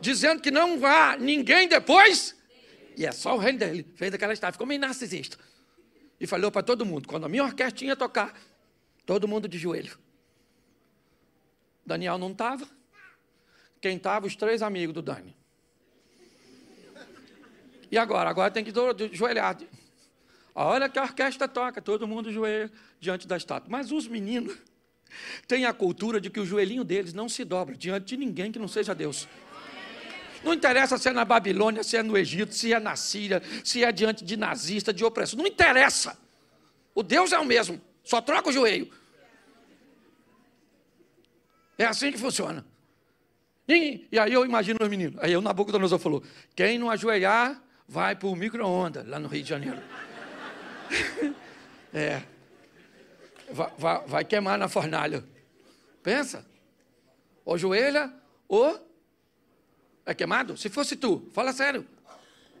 [0.00, 2.34] dizendo que não há ninguém depois.
[2.96, 3.86] E é só o reino dele.
[3.94, 5.38] Fez aquela estátua, ficou meio narcisista.
[6.18, 8.36] E falou para todo mundo: quando a minha orquestra ia tocar,
[9.06, 9.96] todo mundo de joelho.
[11.86, 12.81] Daniel não estava.
[13.82, 14.28] Quem estava?
[14.28, 15.36] Os três amigos do Dani.
[17.90, 18.30] E agora?
[18.30, 18.72] Agora tem que
[19.12, 19.58] joelhar.
[20.54, 23.68] A hora que a orquestra toca, todo mundo joelha diante da estátua.
[23.68, 24.56] Mas os meninos
[25.48, 28.58] têm a cultura de que o joelhinho deles não se dobra diante de ninguém que
[28.58, 29.28] não seja Deus.
[30.44, 33.82] Não interessa se é na Babilônia, se é no Egito, se é na Síria, se
[33.82, 35.38] é diante de nazista, de opressão.
[35.38, 36.16] Não interessa.
[36.94, 37.80] O Deus é o mesmo.
[38.04, 38.92] Só troca o joelho.
[41.76, 42.71] É assim que funciona.
[43.68, 45.22] E, e aí eu imagino os meninos.
[45.22, 46.22] Aí o Nabucodonosor falou:
[46.54, 49.78] quem não ajoelhar, vai para o micro-ondas, lá no Rio de Janeiro.
[51.92, 52.22] é.
[53.50, 55.24] Vai, vai, vai, queimar na fornalha.
[56.02, 56.46] Pensa.
[57.44, 58.12] Ou joelha,
[58.48, 58.88] ou
[60.06, 60.56] é queimado.
[60.56, 61.86] Se fosse tu, fala sério.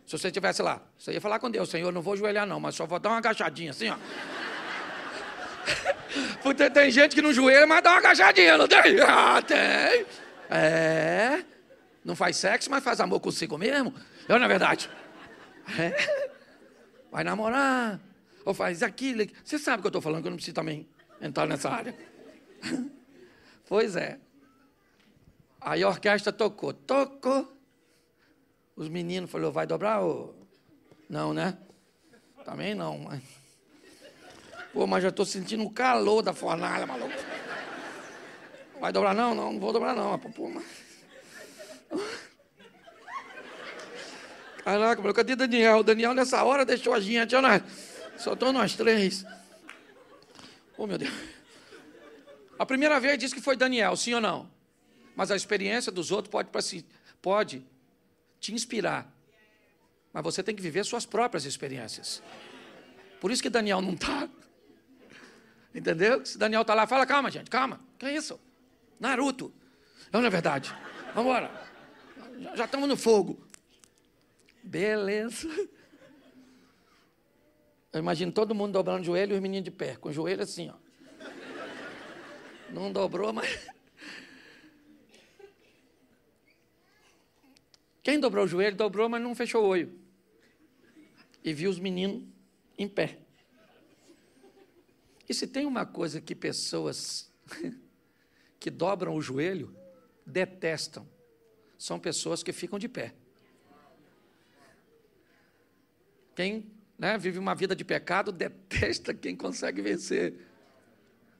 [0.06, 2.74] Se você estivesse lá, você ia falar com Deus, Senhor, não vou joelhar não, mas
[2.74, 3.96] só vou dar uma agachadinha assim, ó.
[6.42, 9.00] Porque tem gente que não joelha, mas dá uma agachadinha, não tem?
[9.00, 10.04] Ah, tem.
[10.50, 11.44] É.
[12.04, 13.94] Não faz sexo, mas faz amor consigo mesmo.
[14.28, 14.90] Eu, na verdade.
[15.78, 16.30] É.
[17.10, 18.00] Vai namorar.
[18.44, 19.24] Ou faz aquilo.
[19.44, 20.88] Você sabe o que eu estou falando, que eu não preciso também
[21.20, 21.94] entrar nessa área.
[23.68, 24.18] Pois é.
[25.58, 26.74] Aí a orquestra tocou.
[26.74, 27.56] Tocou.
[28.76, 30.34] Os meninos falaram, vai dobrar ou...
[31.08, 31.56] Não, né?
[32.44, 33.22] Também não, mas...
[34.74, 37.14] Pô, mas já estou sentindo o calor da fornalha, maluco.
[38.82, 39.32] Vai dobrar não?
[39.32, 40.18] Não, não vou dobrar não.
[40.18, 40.64] Pô, mas...
[44.64, 45.78] Caraca, meu, cadê Daniel?
[45.78, 47.64] O Daniel nessa hora deixou a gente, olha,
[48.18, 49.24] só estão nós três.
[50.76, 51.12] Oh, meu Deus.
[52.58, 54.50] A primeira vez disse que foi Daniel, sim ou não?
[55.14, 56.84] Mas a experiência dos outros pode,
[57.22, 57.64] pode
[58.40, 59.06] te inspirar.
[60.12, 62.20] Mas você tem que viver suas próprias experiências.
[63.20, 64.28] Por isso que Daniel não está.
[65.72, 66.26] Entendeu?
[66.26, 67.78] Se Daniel está lá, fala, calma, gente, calma.
[67.96, 68.40] Que é isso?
[69.02, 69.52] Naruto.
[70.12, 70.72] Não é verdade.
[71.12, 71.50] Vamos embora.
[72.54, 73.44] Já estamos no fogo.
[74.62, 75.48] Beleza.
[77.92, 80.44] Eu imagino todo mundo dobrando o joelho e os meninos de pé, com o joelho
[80.44, 80.74] assim, ó.
[82.70, 83.68] Não dobrou, mas.
[88.04, 89.98] Quem dobrou o joelho, dobrou, mas não fechou o olho.
[91.42, 92.22] E viu os meninos
[92.78, 93.18] em pé.
[95.28, 97.32] E se tem uma coisa que pessoas
[98.62, 99.74] que dobram o joelho
[100.24, 101.04] detestam,
[101.76, 103.12] são pessoas que ficam de pé.
[106.36, 110.46] Quem né, vive uma vida de pecado detesta quem consegue vencer.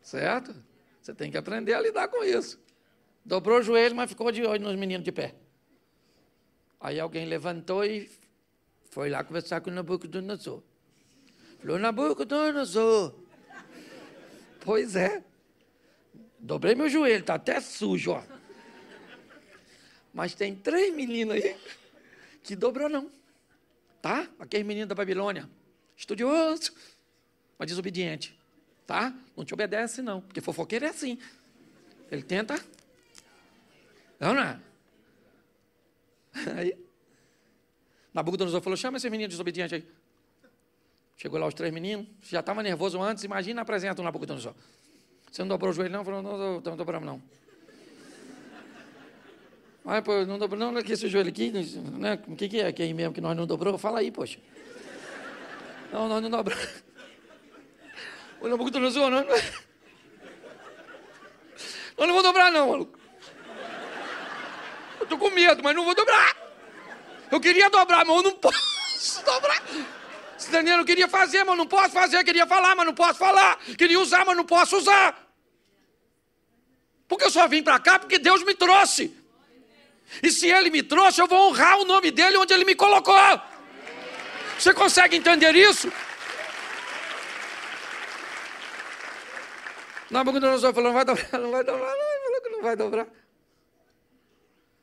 [0.03, 0.53] Certo?
[1.01, 2.61] Você tem que aprender a lidar com isso.
[3.25, 5.37] Dobrou o joelho, mas ficou de olho nos meninos de pé.
[6.81, 8.11] Aí alguém levantou e
[8.91, 10.61] foi lá conversar com Nabucodonosor.
[11.61, 13.15] Falou, Nabucodonosor.
[14.65, 15.23] Pois é.
[16.45, 18.23] Dobrei meu joelho, está até sujo, ó.
[20.13, 21.57] Mas tem três meninos aí
[22.43, 23.09] que dobrou não.
[24.03, 24.29] Tá?
[24.41, 25.49] Aquele menino da Babilônia.
[25.97, 26.75] Estudioso,
[27.57, 28.37] mas desobediente.
[28.85, 29.15] Tá?
[29.37, 30.21] Não te obedece, não.
[30.21, 31.17] Porque fofoqueiro é assim.
[32.11, 32.57] Ele tenta.
[34.19, 34.61] Não, não é?
[36.59, 36.77] Aí,
[38.13, 39.89] Nabucodonosor falou: chama esse menino desobediente aí.
[41.17, 44.57] Chegou lá os três meninos, já estava nervoso antes, imagina apresenta o Nabucodonosor.
[45.33, 46.05] Você não dobrou o joelho, não?
[46.05, 47.23] Falou: não, não, não dobramos, não.
[49.83, 52.19] Mas, pô, não dobrou, não, que esse joelho aqui, né?
[52.29, 53.79] O que, que é que é aí mesmo que nós não dobrou?
[53.79, 54.39] Fala aí, poxa.
[55.91, 56.85] Não, nós não dobramos.
[58.43, 59.25] O Nabucodonosor, não.
[59.25, 59.53] Nós
[61.97, 62.99] não vamos dobrar, não, maluco.
[65.01, 66.37] Eu tô com medo, mas não vou dobrar.
[67.31, 69.63] Eu queria dobrar, mas eu não posso dobrar.
[70.51, 72.23] Daniel eu queria fazer, mas não posso fazer.
[72.25, 73.59] Queria falar, mas não posso falar.
[73.77, 75.17] Queria usar, mas não posso usar.
[77.07, 79.15] Porque eu só vim para cá porque Deus me trouxe.
[80.23, 83.41] E se Ele me trouxe, eu vou honrar o nome dEle onde Ele me colocou.
[84.59, 85.93] Você consegue entender isso?
[90.11, 93.07] Nabucodonosor falou, não vai dobrar, não vai dobrar, não, não vai dobrar.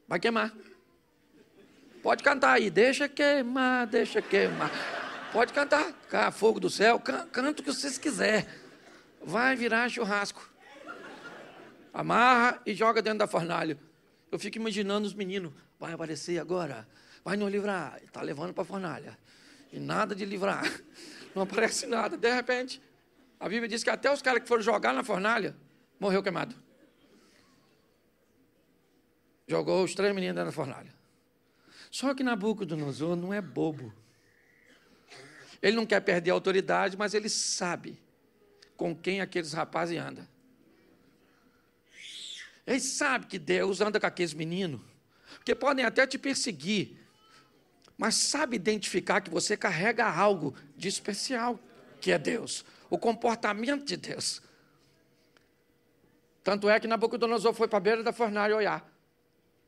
[0.08, 0.52] Vai queimar.
[2.02, 4.72] Pode cantar aí, deixa queimar, deixa queimar.
[5.32, 8.48] Pode cantar, cá, fogo do céu, can, canta o que vocês quiserem.
[9.24, 10.50] Vai virar churrasco.
[11.94, 13.78] Amarra e joga dentro da fornalha.
[14.32, 16.88] Eu fico imaginando os meninos, vai aparecer agora,
[17.24, 19.18] vai nos livrar, está levando para a fornalha.
[19.72, 20.64] E nada de livrar.
[21.36, 22.18] Não aparece nada.
[22.18, 22.82] De repente,
[23.40, 25.56] a Bíblia diz que até os caras que foram jogar na fornalha,
[26.00, 26.56] morreu queimado.
[29.48, 30.92] Jogou os três meninos dentro da fornalha.
[31.92, 33.94] Só que Nabucodonosor não é bobo.
[35.62, 38.00] Ele não quer perder a autoridade, mas ele sabe
[38.78, 40.28] com quem aqueles rapazes andam.
[42.66, 44.80] Ele sabe que Deus anda com aqueles meninos,
[45.44, 46.98] que podem até te perseguir,
[47.98, 51.60] mas sabe identificar que você carrega algo de especial,
[52.00, 54.42] que é Deus, o comportamento de Deus.
[56.44, 58.90] Tanto é que Nabucodonosor foi para a beira da fornalha olhar.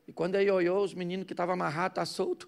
[0.08, 2.47] E quando ele olhou, os meninos que estavam amarrados, estavam soltos,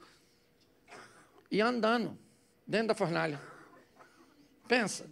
[1.52, 2.18] e andando
[2.66, 3.40] dentro da fornalha.
[4.68, 5.10] Pensa.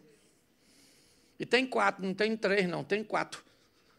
[1.40, 3.44] E tem quatro, não tem três, não, tem quatro.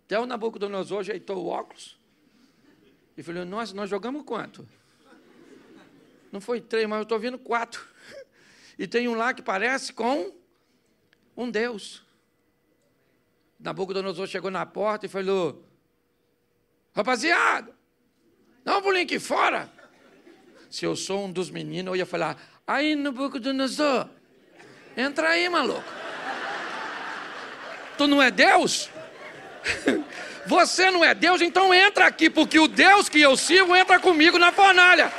[0.05, 1.99] Até o Nabucodonosor ajeitou o óculos
[3.17, 4.67] e falou: Nossa, nós jogamos quanto?
[6.31, 7.87] Não foi três, mas eu estou vendo quatro.
[8.79, 10.35] E tem um lá que parece com
[11.37, 12.03] um Deus.
[13.61, 15.63] Nabucodonosor chegou na porta e falou:
[16.95, 17.75] Rapaziada,
[18.65, 19.71] Dá um pulinho aqui fora.
[20.71, 24.09] Se eu sou um dos meninos, eu ia falar, aí no Nabucodonosor,
[24.97, 25.85] entra aí, maluco.
[27.97, 28.89] Tu não é Deus?
[30.47, 34.39] Você não é Deus, então entra aqui, porque o Deus que eu sirvo entra comigo
[34.39, 35.13] na fornalha.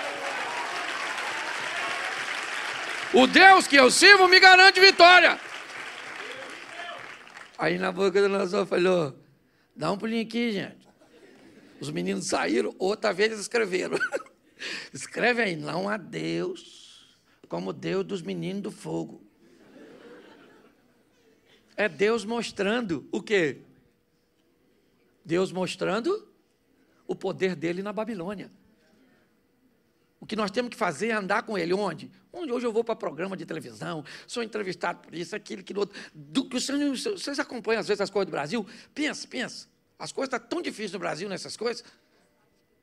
[3.13, 5.39] O Deus que eu sirvo me garante vitória.
[7.57, 9.17] Aí na boca do Nabucodonosor falou:
[9.75, 10.83] dá um pulinho aqui, gente.
[11.79, 13.97] Os meninos saíram, outra vez escreveram.
[14.93, 16.82] Escreve aí, não há Deus
[17.53, 19.21] como Deus dos meninos do fogo.
[21.77, 23.61] É Deus mostrando o quê?
[25.23, 26.27] Deus mostrando
[27.05, 28.49] o poder dele na Babilônia.
[30.19, 32.09] O que nós temos que fazer é andar com ele onde?
[32.31, 36.01] Onde hoje eu vou para programa de televisão, sou entrevistado por isso, aquilo, aquilo outro.
[36.11, 38.65] Do, que vocês acompanham às vezes as coisas do Brasil?
[38.95, 39.67] Pensa, pensa.
[39.99, 41.83] As coisas estão tão difíceis no Brasil nessas coisas,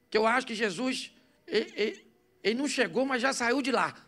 [0.09, 1.13] que eu acho que Jesus,
[1.45, 2.07] ele, ele,
[2.41, 4.07] ele não chegou, mas já saiu de lá.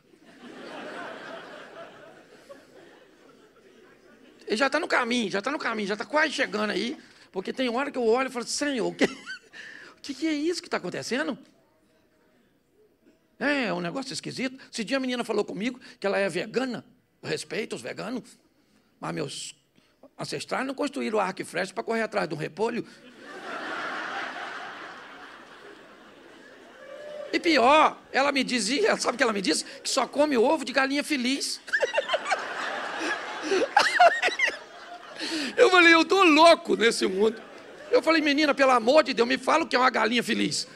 [4.46, 6.96] Ele já está no caminho, já está no caminho, já está quase chegando aí.
[7.30, 9.04] Porque tem hora que eu olho e falo, Senhor, o que,
[9.96, 11.38] o que é isso que está acontecendo?
[13.38, 14.56] É, é um negócio esquisito.
[14.72, 16.84] Esse dia a menina falou comigo que ela é vegana.
[17.22, 18.38] respeito os veganos.
[19.00, 19.56] Mas meus
[20.18, 22.86] ancestrais não construíram arco e flecha para correr atrás de um repolho.
[27.32, 29.64] E pior, ela me dizia, sabe o que ela me disse?
[29.64, 31.60] Que só come ovo de galinha feliz.
[35.56, 37.40] Eu falei, eu tô louco nesse mundo.
[37.90, 40.66] Eu falei, menina, pelo amor de Deus, me fala o que é uma galinha feliz.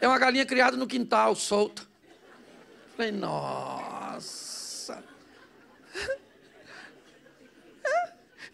[0.00, 1.82] É uma galinha criada no quintal, solta.
[1.82, 5.02] Eu falei, nossa.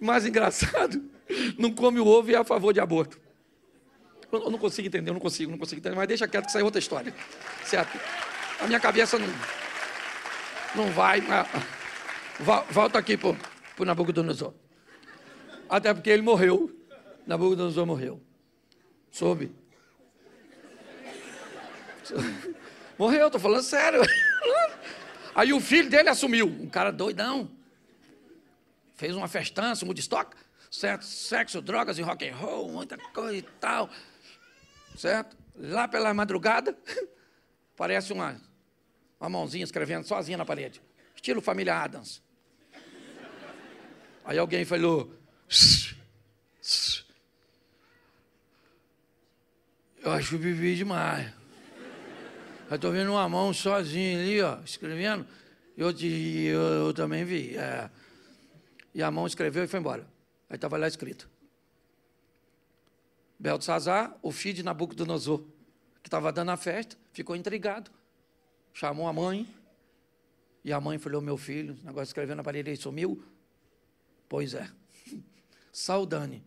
[0.00, 1.02] Mais engraçado,
[1.58, 3.20] não come o ovo e é a favor de aborto.
[4.32, 6.58] Eu não consigo entender, eu não consigo, não consigo entender, mas deixa quieto que isso
[6.58, 7.14] é outra história.
[7.64, 8.00] Certo?
[8.60, 9.28] A minha cabeça não,
[10.74, 11.20] não vai.
[11.20, 11.46] Mas,
[12.70, 13.36] volta aqui para
[13.78, 14.54] o Nabucodonosor.
[15.72, 16.70] Até porque ele morreu.
[17.26, 18.20] Nabucodonosor morreu.
[19.10, 19.50] Soube?
[22.98, 24.02] Morreu, estou falando sério.
[25.34, 27.50] Aí o filho dele assumiu, um cara doidão.
[28.96, 30.36] Fez uma festança, um Woodstock,
[30.70, 31.06] certo?
[31.06, 33.88] Sexo, drogas e rock and roll, muita coisa e tal.
[34.94, 35.34] Certo?
[35.56, 36.76] Lá pela madrugada,
[37.74, 38.38] parece uma,
[39.18, 40.82] uma mãozinha escrevendo sozinha na parede.
[41.16, 42.22] Estilo família Adams.
[44.22, 45.21] Aí alguém falou:
[50.02, 51.32] eu acho que bebi demais.
[52.70, 55.26] Eu estou vendo uma mão sozinha ali, ó, escrevendo.
[55.76, 57.56] Eu, eu, eu também vi.
[57.56, 57.90] É.
[58.94, 60.06] E a mão escreveu e foi embora.
[60.48, 61.28] Aí estava lá escrito.
[63.38, 65.40] Beltzazar, o filho de Nabucodonosor,
[66.02, 67.90] que estava dando a festa, ficou intrigado.
[68.72, 69.46] Chamou a mãe.
[70.64, 73.22] E a mãe falou: Meu filho, o negócio escreveu na parede e sumiu.
[74.28, 74.70] Pois é.
[75.72, 76.44] Saudane.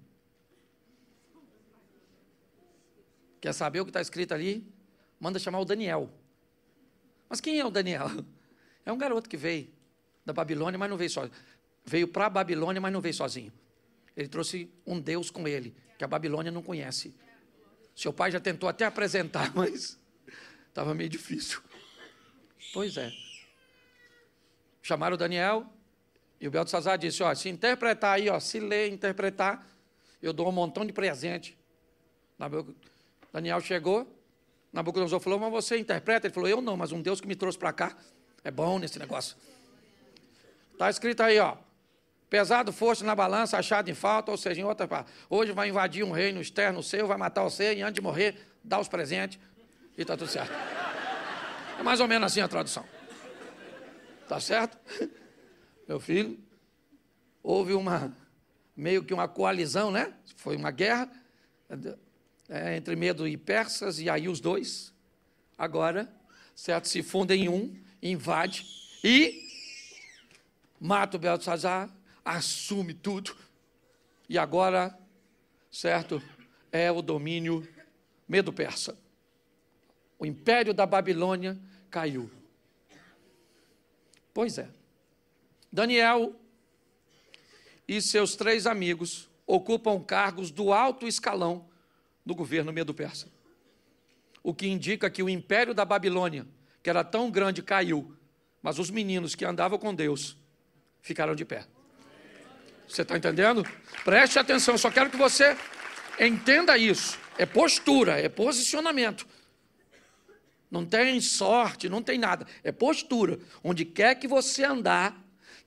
[3.41, 4.71] Quer saber o que está escrito ali?
[5.19, 6.09] Manda chamar o Daniel.
[7.27, 8.07] Mas quem é o Daniel?
[8.85, 9.67] É um garoto que veio
[10.23, 11.35] da Babilônia, mas não veio sozinho.
[11.83, 13.51] Veio para a Babilônia, mas não veio sozinho.
[14.15, 17.15] Ele trouxe um Deus com ele, que a Babilônia não conhece.
[17.95, 19.99] Seu pai já tentou até apresentar, mas
[20.67, 21.61] estava meio difícil.
[22.73, 23.11] Pois é.
[24.83, 25.65] Chamaram o Daniel,
[26.39, 29.65] e o Beltzazar disse: ó, se interpretar aí, ó, se ler, interpretar,
[30.21, 31.57] eu dou um montão de presente.
[33.31, 34.07] Daniel chegou,
[34.71, 36.27] Nabucodonosor falou: mas você interpreta?
[36.27, 37.95] Ele falou: eu não, mas um Deus que me trouxe para cá
[38.43, 39.35] é bom nesse negócio.
[40.73, 41.55] Está escrito aí, ó.
[42.29, 45.11] Pesado foste na balança, achado em falta, ou seja, em outra parte.
[45.29, 48.79] Hoje vai invadir um reino externo seu, vai matar você, e antes de morrer, dá
[48.79, 49.39] os presentes,
[49.97, 50.51] e está tudo certo.
[51.79, 52.83] É mais ou menos assim a tradução.
[54.27, 54.77] Tá certo?
[55.87, 56.39] meu filho,
[57.43, 58.15] houve uma
[58.75, 60.13] meio que uma coalizão, né?
[60.35, 61.09] Foi uma guerra
[62.49, 64.93] é, entre Medo e Persas, e aí os dois,
[65.57, 66.11] agora,
[66.55, 68.65] certo, se fundem em um, invade
[69.03, 69.47] e
[70.79, 71.89] mata o Belsazar,
[72.23, 73.35] assume tudo,
[74.27, 74.97] e agora,
[75.71, 76.21] certo,
[76.71, 77.67] é o domínio
[78.27, 78.97] Medo-Persa.
[80.17, 81.57] O império da Babilônia
[81.89, 82.29] caiu.
[84.33, 84.69] Pois é.
[85.75, 86.33] Daniel
[87.85, 91.67] e seus três amigos ocupam cargos do alto escalão
[92.25, 93.27] do governo medo-persa.
[94.41, 96.47] O que indica que o império da Babilônia,
[96.81, 98.15] que era tão grande, caiu,
[98.61, 100.37] mas os meninos que andavam com Deus
[101.01, 101.67] ficaram de pé.
[102.87, 103.67] Você está entendendo?
[104.05, 105.57] Preste atenção, só quero que você
[106.17, 107.19] entenda isso.
[107.37, 109.27] É postura, é posicionamento.
[110.71, 112.47] Não tem sorte, não tem nada.
[112.63, 113.39] É postura.
[113.61, 115.24] Onde quer que você andar,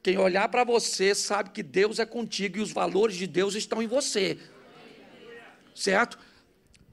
[0.09, 3.83] quem olhar para você sabe que Deus é contigo e os valores de Deus estão
[3.83, 4.39] em você.
[5.75, 6.19] Certo?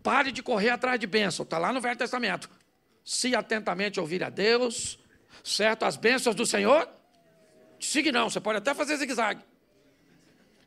[0.03, 1.43] Pare de correr atrás de bênção.
[1.43, 2.49] Está lá no Velho Testamento.
[3.05, 4.99] Se atentamente ouvir a Deus,
[5.41, 5.84] certo?
[5.84, 6.89] As bênçãos do Senhor,
[7.80, 8.30] siga não.
[8.30, 9.41] Você pode até fazer zigue-zague.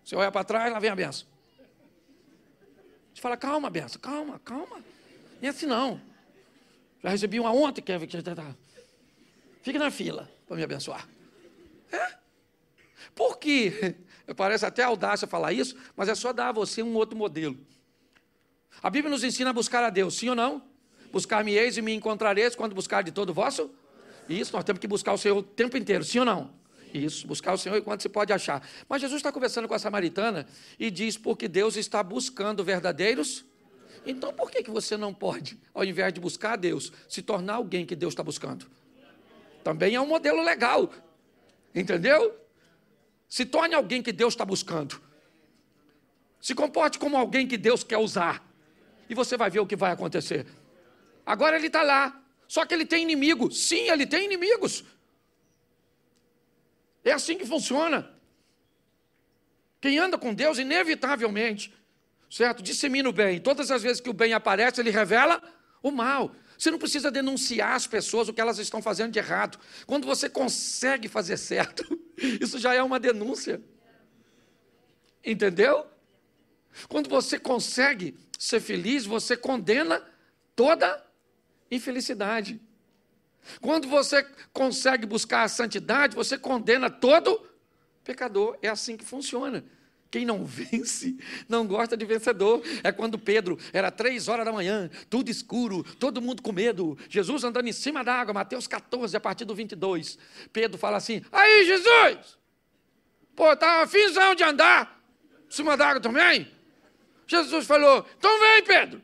[0.03, 1.28] Você olha para trás, lá vem a benção.
[3.12, 4.82] Você fala, calma, benção, calma, calma.
[5.42, 6.01] É assim não.
[7.03, 7.92] Já recebi uma ontem, que
[8.22, 8.57] tá.
[9.61, 11.07] Fique na fila para me abençoar.
[11.92, 12.17] É?
[13.18, 13.96] Por quê?
[14.36, 17.58] Parece até audácia falar isso, mas é só dar a você um outro modelo.
[18.80, 20.62] A Bíblia nos ensina a buscar a Deus, sim ou não?
[21.10, 23.70] Buscar-me-eis e me encontrareis quando buscar de todo o vosso?
[24.28, 26.54] Isso, nós temos que buscar o Senhor o tempo inteiro, sim ou não?
[26.94, 28.66] Isso, buscar o Senhor enquanto se pode achar.
[28.88, 30.46] Mas Jesus está conversando com a samaritana
[30.78, 33.44] e diz: porque Deus está buscando verdadeiros.
[34.06, 37.54] Então por que, que você não pode, ao invés de buscar a Deus, se tornar
[37.54, 38.66] alguém que Deus está buscando?
[39.64, 40.92] Também é um modelo legal.
[41.74, 42.47] Entendeu?
[43.29, 45.01] Se torne alguém que Deus está buscando.
[46.41, 48.43] Se comporte como alguém que Deus quer usar.
[49.09, 50.47] E você vai ver o que vai acontecer.
[51.26, 52.20] Agora ele está lá.
[52.47, 53.51] Só que ele tem inimigo.
[53.51, 54.85] Sim, ele tem inimigos.
[57.05, 58.11] É assim que funciona.
[59.81, 61.72] Quem anda com Deus, inevitavelmente,
[62.31, 62.62] certo?
[62.62, 63.41] Dissemina o bem.
[63.41, 65.41] Todas as vezes que o bem aparece, ele revela
[65.83, 66.35] o mal.
[66.59, 69.61] Você não precisa denunciar as pessoas o que elas estão fazendo de errado.
[69.86, 71.84] Quando você consegue fazer certo,
[72.18, 73.62] isso já é uma denúncia.
[75.24, 75.86] Entendeu?
[76.88, 80.04] Quando você consegue ser feliz, você condena
[80.56, 81.06] toda
[81.70, 82.61] infelicidade.
[83.61, 87.48] Quando você consegue buscar a santidade, você condena todo
[88.02, 88.59] pecador.
[88.61, 89.64] É assim que funciona.
[90.11, 91.16] Quem não vence
[91.48, 92.62] não gosta de vencedor.
[92.82, 96.96] É quando Pedro era três horas da manhã, tudo escuro, todo mundo com medo.
[97.09, 100.18] Jesus andando em cima da água, Mateus 14, a partir do 22.
[100.52, 102.38] Pedro fala assim: Aí, Jesus!
[103.36, 105.00] Pô, tá finzão de andar
[105.48, 106.50] em cima da água também?
[107.26, 109.02] Jesus falou: Então vem, Pedro.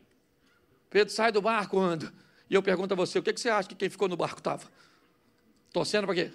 [0.89, 2.13] Pedro sai do barco, anda.
[2.49, 4.65] E eu pergunto a você: o que você acha que quem ficou no barco estava?
[5.73, 6.33] Torcendo para quê?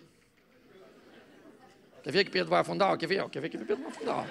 [2.03, 2.97] Quer ver que Pedro vai afundar?
[2.97, 3.30] Quer ver?
[3.30, 4.28] Quer ver que Pedro vai afundar?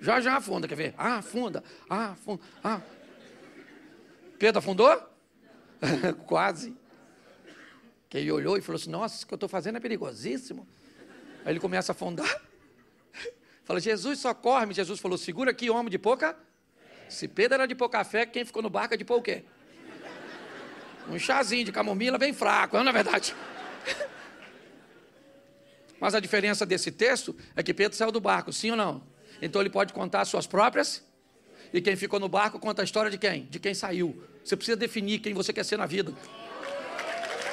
[0.00, 0.94] Já já afunda, quer ver?
[0.96, 2.80] Ah, afunda, ah, afunda, ah.
[4.38, 5.02] Pedro afundou?
[6.26, 6.76] Quase.
[8.08, 10.66] Que ele olhou e falou assim: Nossa, isso que eu estou fazendo é perigosíssimo.
[11.44, 12.42] Aí ele começa a afundar.
[13.64, 14.74] Fala, Jesus, socorre-me.
[14.74, 16.36] Jesus falou: Segura aqui, homem de pouca.
[17.08, 19.44] Se Pedro era de pouca fé, quem ficou no barco é de pouco quê?
[21.08, 23.34] Um chazinho de camomila bem fraco, não é verdade?
[26.00, 29.15] Mas a diferença desse texto é que Pedro saiu do barco, sim ou não?
[29.40, 31.04] Então ele pode contar as suas próprias.
[31.72, 33.44] E quem ficou no barco conta a história de quem?
[33.46, 34.22] De quem saiu.
[34.44, 36.12] Você precisa definir quem você quer ser na vida.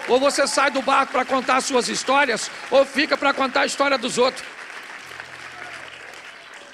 [0.07, 3.65] Ou você sai do barco para contar as suas histórias, ou fica para contar a
[3.65, 4.45] história dos outros.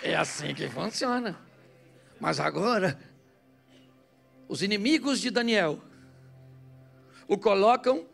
[0.02, 1.38] É assim que funciona.
[2.20, 3.00] Mas agora,
[4.48, 5.80] os inimigos de Daniel
[7.28, 8.08] o colocam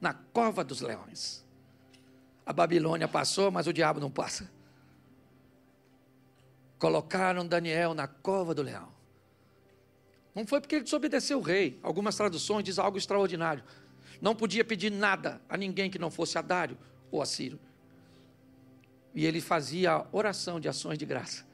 [0.00, 1.44] na cova dos leões.
[2.46, 4.50] A Babilônia passou, mas o diabo não passa
[6.78, 8.88] colocaram Daniel na cova do leão.
[10.34, 11.78] Não foi porque ele desobedeceu o rei.
[11.82, 13.62] Algumas traduções dizem algo extraordinário.
[14.20, 16.76] Não podia pedir nada a ninguém que não fosse a Dário
[17.10, 17.58] ou a Ciro.
[19.14, 21.46] E ele fazia oração de ações de graça.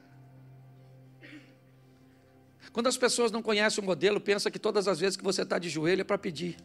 [2.73, 5.59] Quando as pessoas não conhecem o modelo, pensa que todas as vezes que você está
[5.59, 6.57] de joelho é para pedir.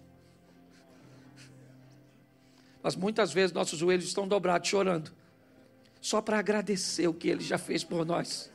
[2.83, 5.13] Mas muitas vezes nossos joelhos estão dobrados, chorando,
[6.07, 8.49] só para agradecer o que ele já fez por nós.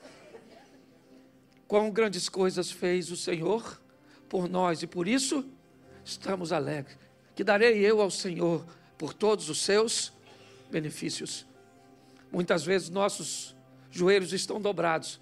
[1.68, 3.82] Quão grandes coisas fez o Senhor
[4.30, 5.44] por nós e por isso
[6.06, 6.98] estamos alegres.
[7.36, 8.66] Que darei eu ao Senhor
[8.98, 10.14] por todos os seus
[10.72, 11.46] benefícios.
[12.32, 13.54] Muitas vezes nossos
[13.90, 15.20] joelhos estão dobrados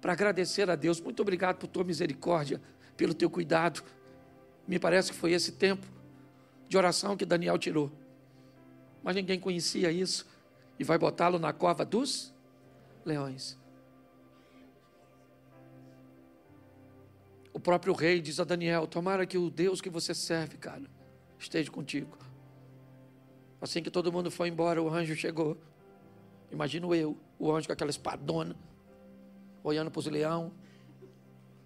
[0.00, 1.00] para agradecer a Deus.
[1.00, 2.62] Muito obrigado por tua misericórdia,
[2.96, 3.82] pelo teu cuidado.
[4.68, 5.84] Me parece que foi esse tempo
[6.68, 7.90] de oração que Daniel tirou.
[9.02, 10.30] Mas ninguém conhecia isso
[10.80, 12.32] e vai botá-lo na cova dos
[13.04, 13.58] leões.
[17.52, 20.84] O próprio rei diz a Daniel: Tomara que o Deus que você serve, cara,
[21.38, 22.16] esteja contigo.
[23.60, 25.58] Assim que todo mundo foi embora, o anjo chegou.
[26.50, 28.56] Imagino eu, o anjo com aquela espadona,
[29.62, 30.50] olhando para os leão.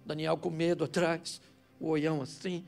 [0.05, 1.41] Daniel com medo atrás,
[1.79, 2.65] o olhão assim.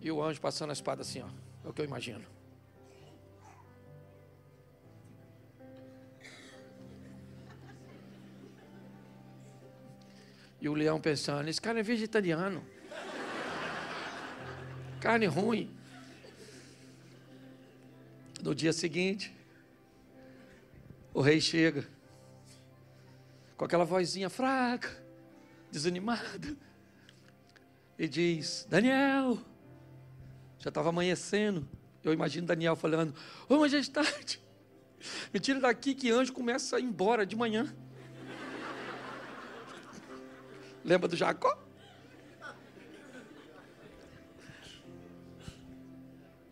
[0.00, 1.28] E o anjo passando a espada assim, ó.
[1.64, 2.31] É o que eu imagino.
[10.62, 12.64] E o leão pensando: esse cara é vegetariano.
[15.00, 15.68] carne ruim.
[18.40, 19.34] No dia seguinte,
[21.12, 21.84] o rei chega
[23.56, 24.88] com aquela vozinha fraca,
[25.68, 26.56] desanimada,
[27.98, 29.38] e diz: Daniel,
[30.60, 31.68] já estava amanhecendo.
[32.04, 33.12] Eu imagino Daniel falando:
[33.48, 34.40] Ô majestade,
[35.34, 37.74] me tira daqui que anjo começa a ir embora de manhã.
[40.84, 41.56] Lembra do Jacó?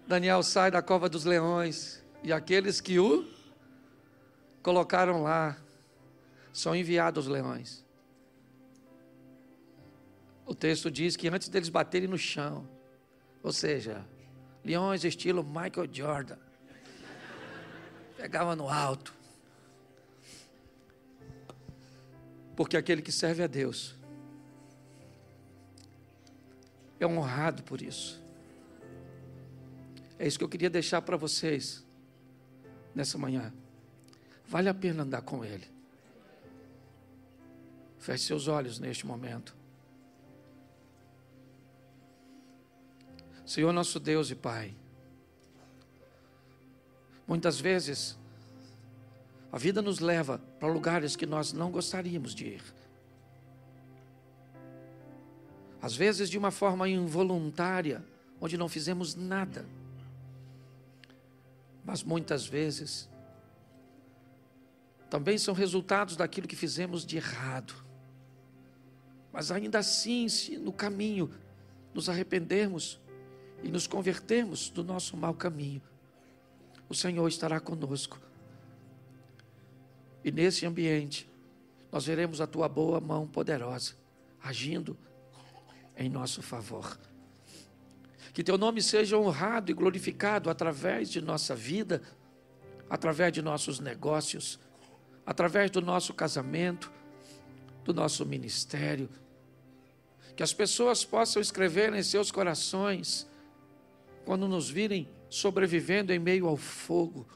[0.07, 3.29] Daniel sai da cova dos leões e aqueles que o
[4.63, 5.57] colocaram lá
[6.53, 7.85] são enviados aos leões.
[10.45, 12.69] O texto diz que antes deles baterem no chão,
[13.41, 14.05] ou seja,
[14.65, 16.39] leões estilo Michael Jordan,
[18.17, 19.15] pegava no alto.
[22.57, 24.00] Porque aquele que serve a Deus
[27.01, 28.23] é honrado por isso.
[30.19, 31.85] É isso que eu queria deixar para vocês
[32.95, 33.53] nessa manhã.
[34.47, 35.67] Vale a pena andar com Ele.
[37.99, 39.57] Feche seus olhos neste momento.
[43.47, 44.77] Senhor nosso Deus e Pai,
[47.27, 48.17] muitas vezes
[49.51, 52.80] a vida nos leva para lugares que nós não gostaríamos de ir.
[55.81, 58.05] Às vezes de uma forma involuntária,
[58.41, 59.65] onde não fizemos nada.
[61.85, 63.09] Mas muitas vezes
[65.09, 67.75] também são resultados daquilo que fizemos de errado.
[69.33, 71.31] Mas ainda assim, se no caminho
[71.95, 73.01] nos arrependermos
[73.63, 75.83] e nos convertermos do nosso mau caminho,
[76.89, 78.21] o Senhor estará conosco.
[80.25, 81.29] E nesse ambiente,
[81.91, 83.95] nós veremos a tua boa mão poderosa
[84.43, 84.97] agindo
[86.01, 86.99] em nosso favor.
[88.33, 92.01] Que teu nome seja honrado e glorificado através de nossa vida,
[92.89, 94.59] através de nossos negócios,
[95.27, 96.91] através do nosso casamento,
[97.85, 99.11] do nosso ministério.
[100.35, 103.29] Que as pessoas possam escrever em seus corações,
[104.25, 107.27] quando nos virem sobrevivendo em meio ao fogo,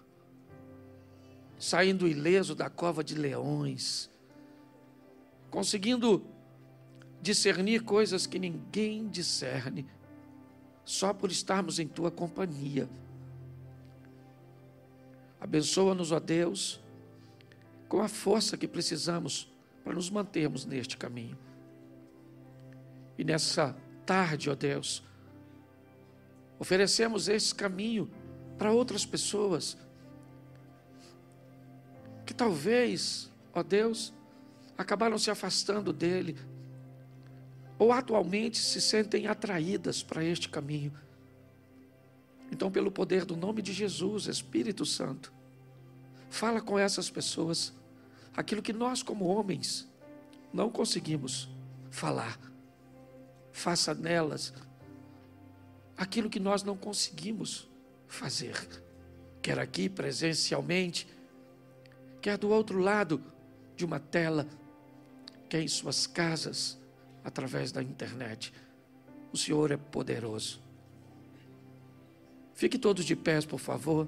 [1.58, 4.10] saindo ileso da cova de leões,
[5.50, 6.33] conseguindo
[7.24, 9.86] discernir coisas que ninguém discerne,
[10.84, 12.86] só por estarmos em tua companhia.
[15.40, 16.80] Abençoa-nos, ó Deus,
[17.88, 19.50] com a força que precisamos
[19.82, 21.38] para nos mantermos neste caminho.
[23.16, 25.02] E nessa tarde, ó Deus,
[26.58, 28.10] oferecemos esse caminho
[28.58, 29.78] para outras pessoas
[32.26, 34.12] que talvez, ó Deus,
[34.76, 36.36] acabaram se afastando dele,
[37.84, 40.90] ou atualmente se sentem atraídas para este caminho.
[42.50, 45.30] Então, pelo poder do nome de Jesus, Espírito Santo,
[46.30, 47.74] fala com essas pessoas
[48.34, 49.86] aquilo que nós, como homens,
[50.50, 51.46] não conseguimos
[51.90, 52.40] falar.
[53.52, 54.54] Faça nelas
[55.94, 57.68] aquilo que nós não conseguimos
[58.08, 58.66] fazer,
[59.42, 61.06] quer aqui presencialmente,
[62.22, 63.22] quer do outro lado
[63.76, 64.48] de uma tela,
[65.50, 66.82] quer em suas casas
[67.24, 68.52] através da internet.
[69.32, 70.62] O Senhor é poderoso.
[72.54, 74.06] Fique todos de pés, por favor.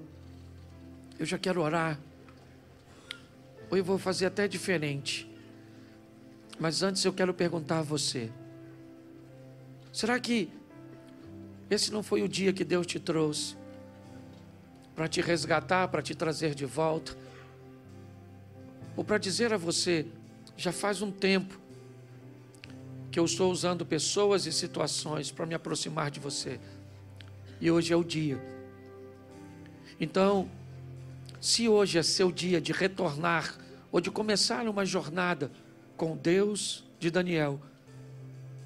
[1.18, 1.98] Eu já quero orar.
[3.70, 5.28] Ou eu vou fazer até diferente.
[6.60, 8.30] Mas antes eu quero perguntar a você:
[9.92, 10.48] será que
[11.68, 13.56] esse não foi o dia que Deus te trouxe
[14.94, 17.16] para te resgatar, para te trazer de volta?
[18.96, 20.06] Ou para dizer a você,
[20.56, 21.65] já faz um tempo
[23.16, 26.60] que eu estou usando pessoas e situações para me aproximar de você.
[27.58, 28.38] E hoje é o dia.
[29.98, 30.50] Então,
[31.40, 33.56] se hoje é seu dia de retornar
[33.90, 35.50] ou de começar uma jornada
[35.96, 37.58] com Deus de Daniel,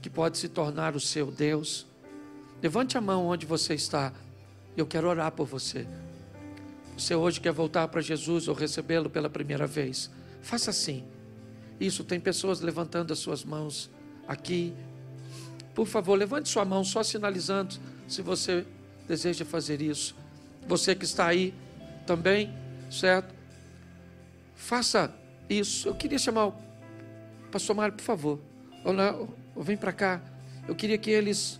[0.02, 1.86] que pode se tornar o seu Deus,
[2.60, 4.12] levante a mão onde você está.
[4.76, 5.86] Eu quero orar por você.
[6.98, 10.10] Você hoje quer voltar para Jesus ou recebê-lo pela primeira vez?
[10.42, 11.04] Faça assim.
[11.78, 13.88] Isso, tem pessoas levantando as suas mãos
[14.30, 14.72] aqui.
[15.74, 17.74] Por favor, levante sua mão, só sinalizando
[18.06, 18.64] se você
[19.08, 20.14] deseja fazer isso.
[20.68, 21.52] Você que está aí
[22.06, 22.54] também,
[22.88, 23.34] certo?
[24.54, 25.12] Faça
[25.48, 25.88] isso.
[25.88, 26.54] Eu queria chamar o
[27.50, 28.38] pastor Mário, por favor.
[28.84, 29.18] Olá,
[29.56, 30.22] vem para cá.
[30.68, 31.58] Eu queria que eles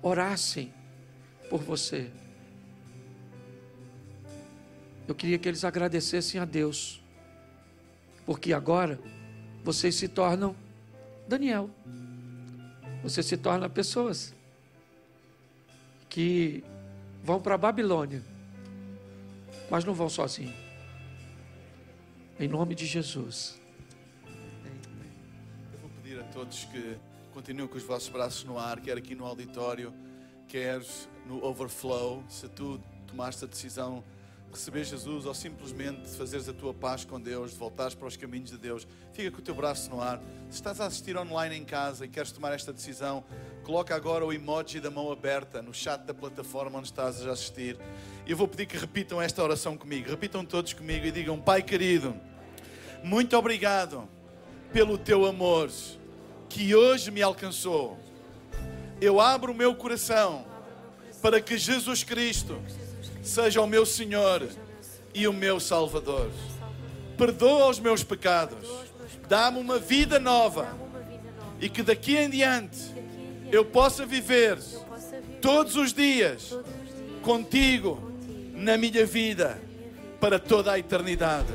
[0.00, 0.72] orassem
[1.50, 2.08] por você.
[5.08, 7.02] Eu queria que eles agradecessem a Deus,
[8.24, 9.00] porque agora
[9.64, 10.54] vocês se tornam
[11.26, 11.68] Daniel
[13.02, 14.34] você se torna pessoas
[16.08, 16.62] que
[17.24, 18.22] vão para a Babilônia,
[19.70, 20.54] mas não vão sozinhos.
[22.38, 23.60] Em nome de Jesus.
[25.72, 26.96] Eu vou pedir a todos que
[27.32, 29.92] continuem com os vossos braços no ar, quer aqui no auditório,
[30.48, 30.80] quer
[31.26, 32.22] no overflow.
[32.28, 34.21] Se tu tomaste a decisão de
[34.52, 38.50] receber Jesus ou simplesmente fazeres a tua paz com Deus, de voltares para os caminhos
[38.50, 40.20] de Deus, fica com o teu braço no ar.
[40.50, 43.24] Se estás a assistir online em casa e queres tomar esta decisão,
[43.62, 47.78] coloca agora o emoji da mão aberta no chat da plataforma onde estás a assistir.
[48.26, 50.08] Eu vou pedir que repitam esta oração comigo.
[50.08, 52.14] Repitam todos comigo e digam: Pai querido
[53.02, 54.08] muito obrigado
[54.72, 55.68] pelo teu amor
[56.48, 57.98] que hoje me alcançou.
[59.00, 60.46] Eu abro o meu coração
[61.20, 62.62] para que Jesus Cristo
[63.22, 64.46] seja o meu Senhor
[65.14, 66.30] e o meu Salvador.
[67.16, 68.68] Perdoa os meus pecados,
[69.28, 70.76] dá-me uma vida nova
[71.60, 72.92] e que daqui em diante
[73.50, 74.58] eu possa viver
[75.40, 76.56] todos os dias
[77.22, 78.12] contigo
[78.54, 79.60] na minha vida
[80.20, 81.52] para toda a eternidade.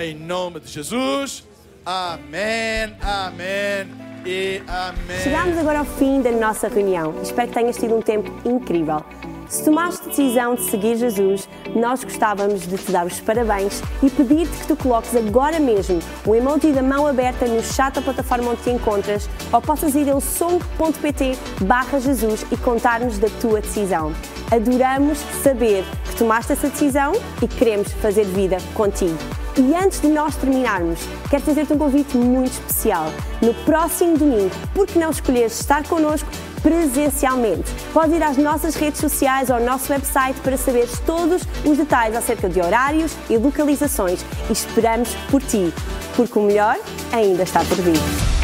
[0.00, 1.44] Em nome de Jesus.
[1.84, 5.18] Amém, amém e amém.
[5.22, 7.14] Chegamos agora ao fim da nossa reunião.
[7.22, 9.04] Espero que tenhas tido um tempo incrível.
[9.48, 14.10] Se tomaste a decisão de seguir Jesus, nós gostávamos de te dar os parabéns e
[14.10, 18.50] pedir-te que tu coloques agora mesmo o emoji da mão aberta no chat da plataforma
[18.50, 24.12] onde te encontras ou possas ir ao som.pt barra Jesus e contar-nos da tua decisão.
[24.50, 27.12] Adoramos saber que tomaste essa decisão
[27.42, 29.43] e queremos fazer vida contigo.
[29.56, 30.98] E antes de nós terminarmos,
[31.30, 33.06] quero fazer-te um convite muito especial.
[33.40, 36.28] No próximo domingo, por que não escolheres estar connosco
[36.60, 37.70] presencialmente?
[37.92, 42.16] Podes ir às nossas redes sociais ou ao nosso website para saberes todos os detalhes
[42.16, 45.72] acerca de horários e localizações e esperamos por ti,
[46.16, 46.76] porque o melhor
[47.12, 48.43] ainda está por vir.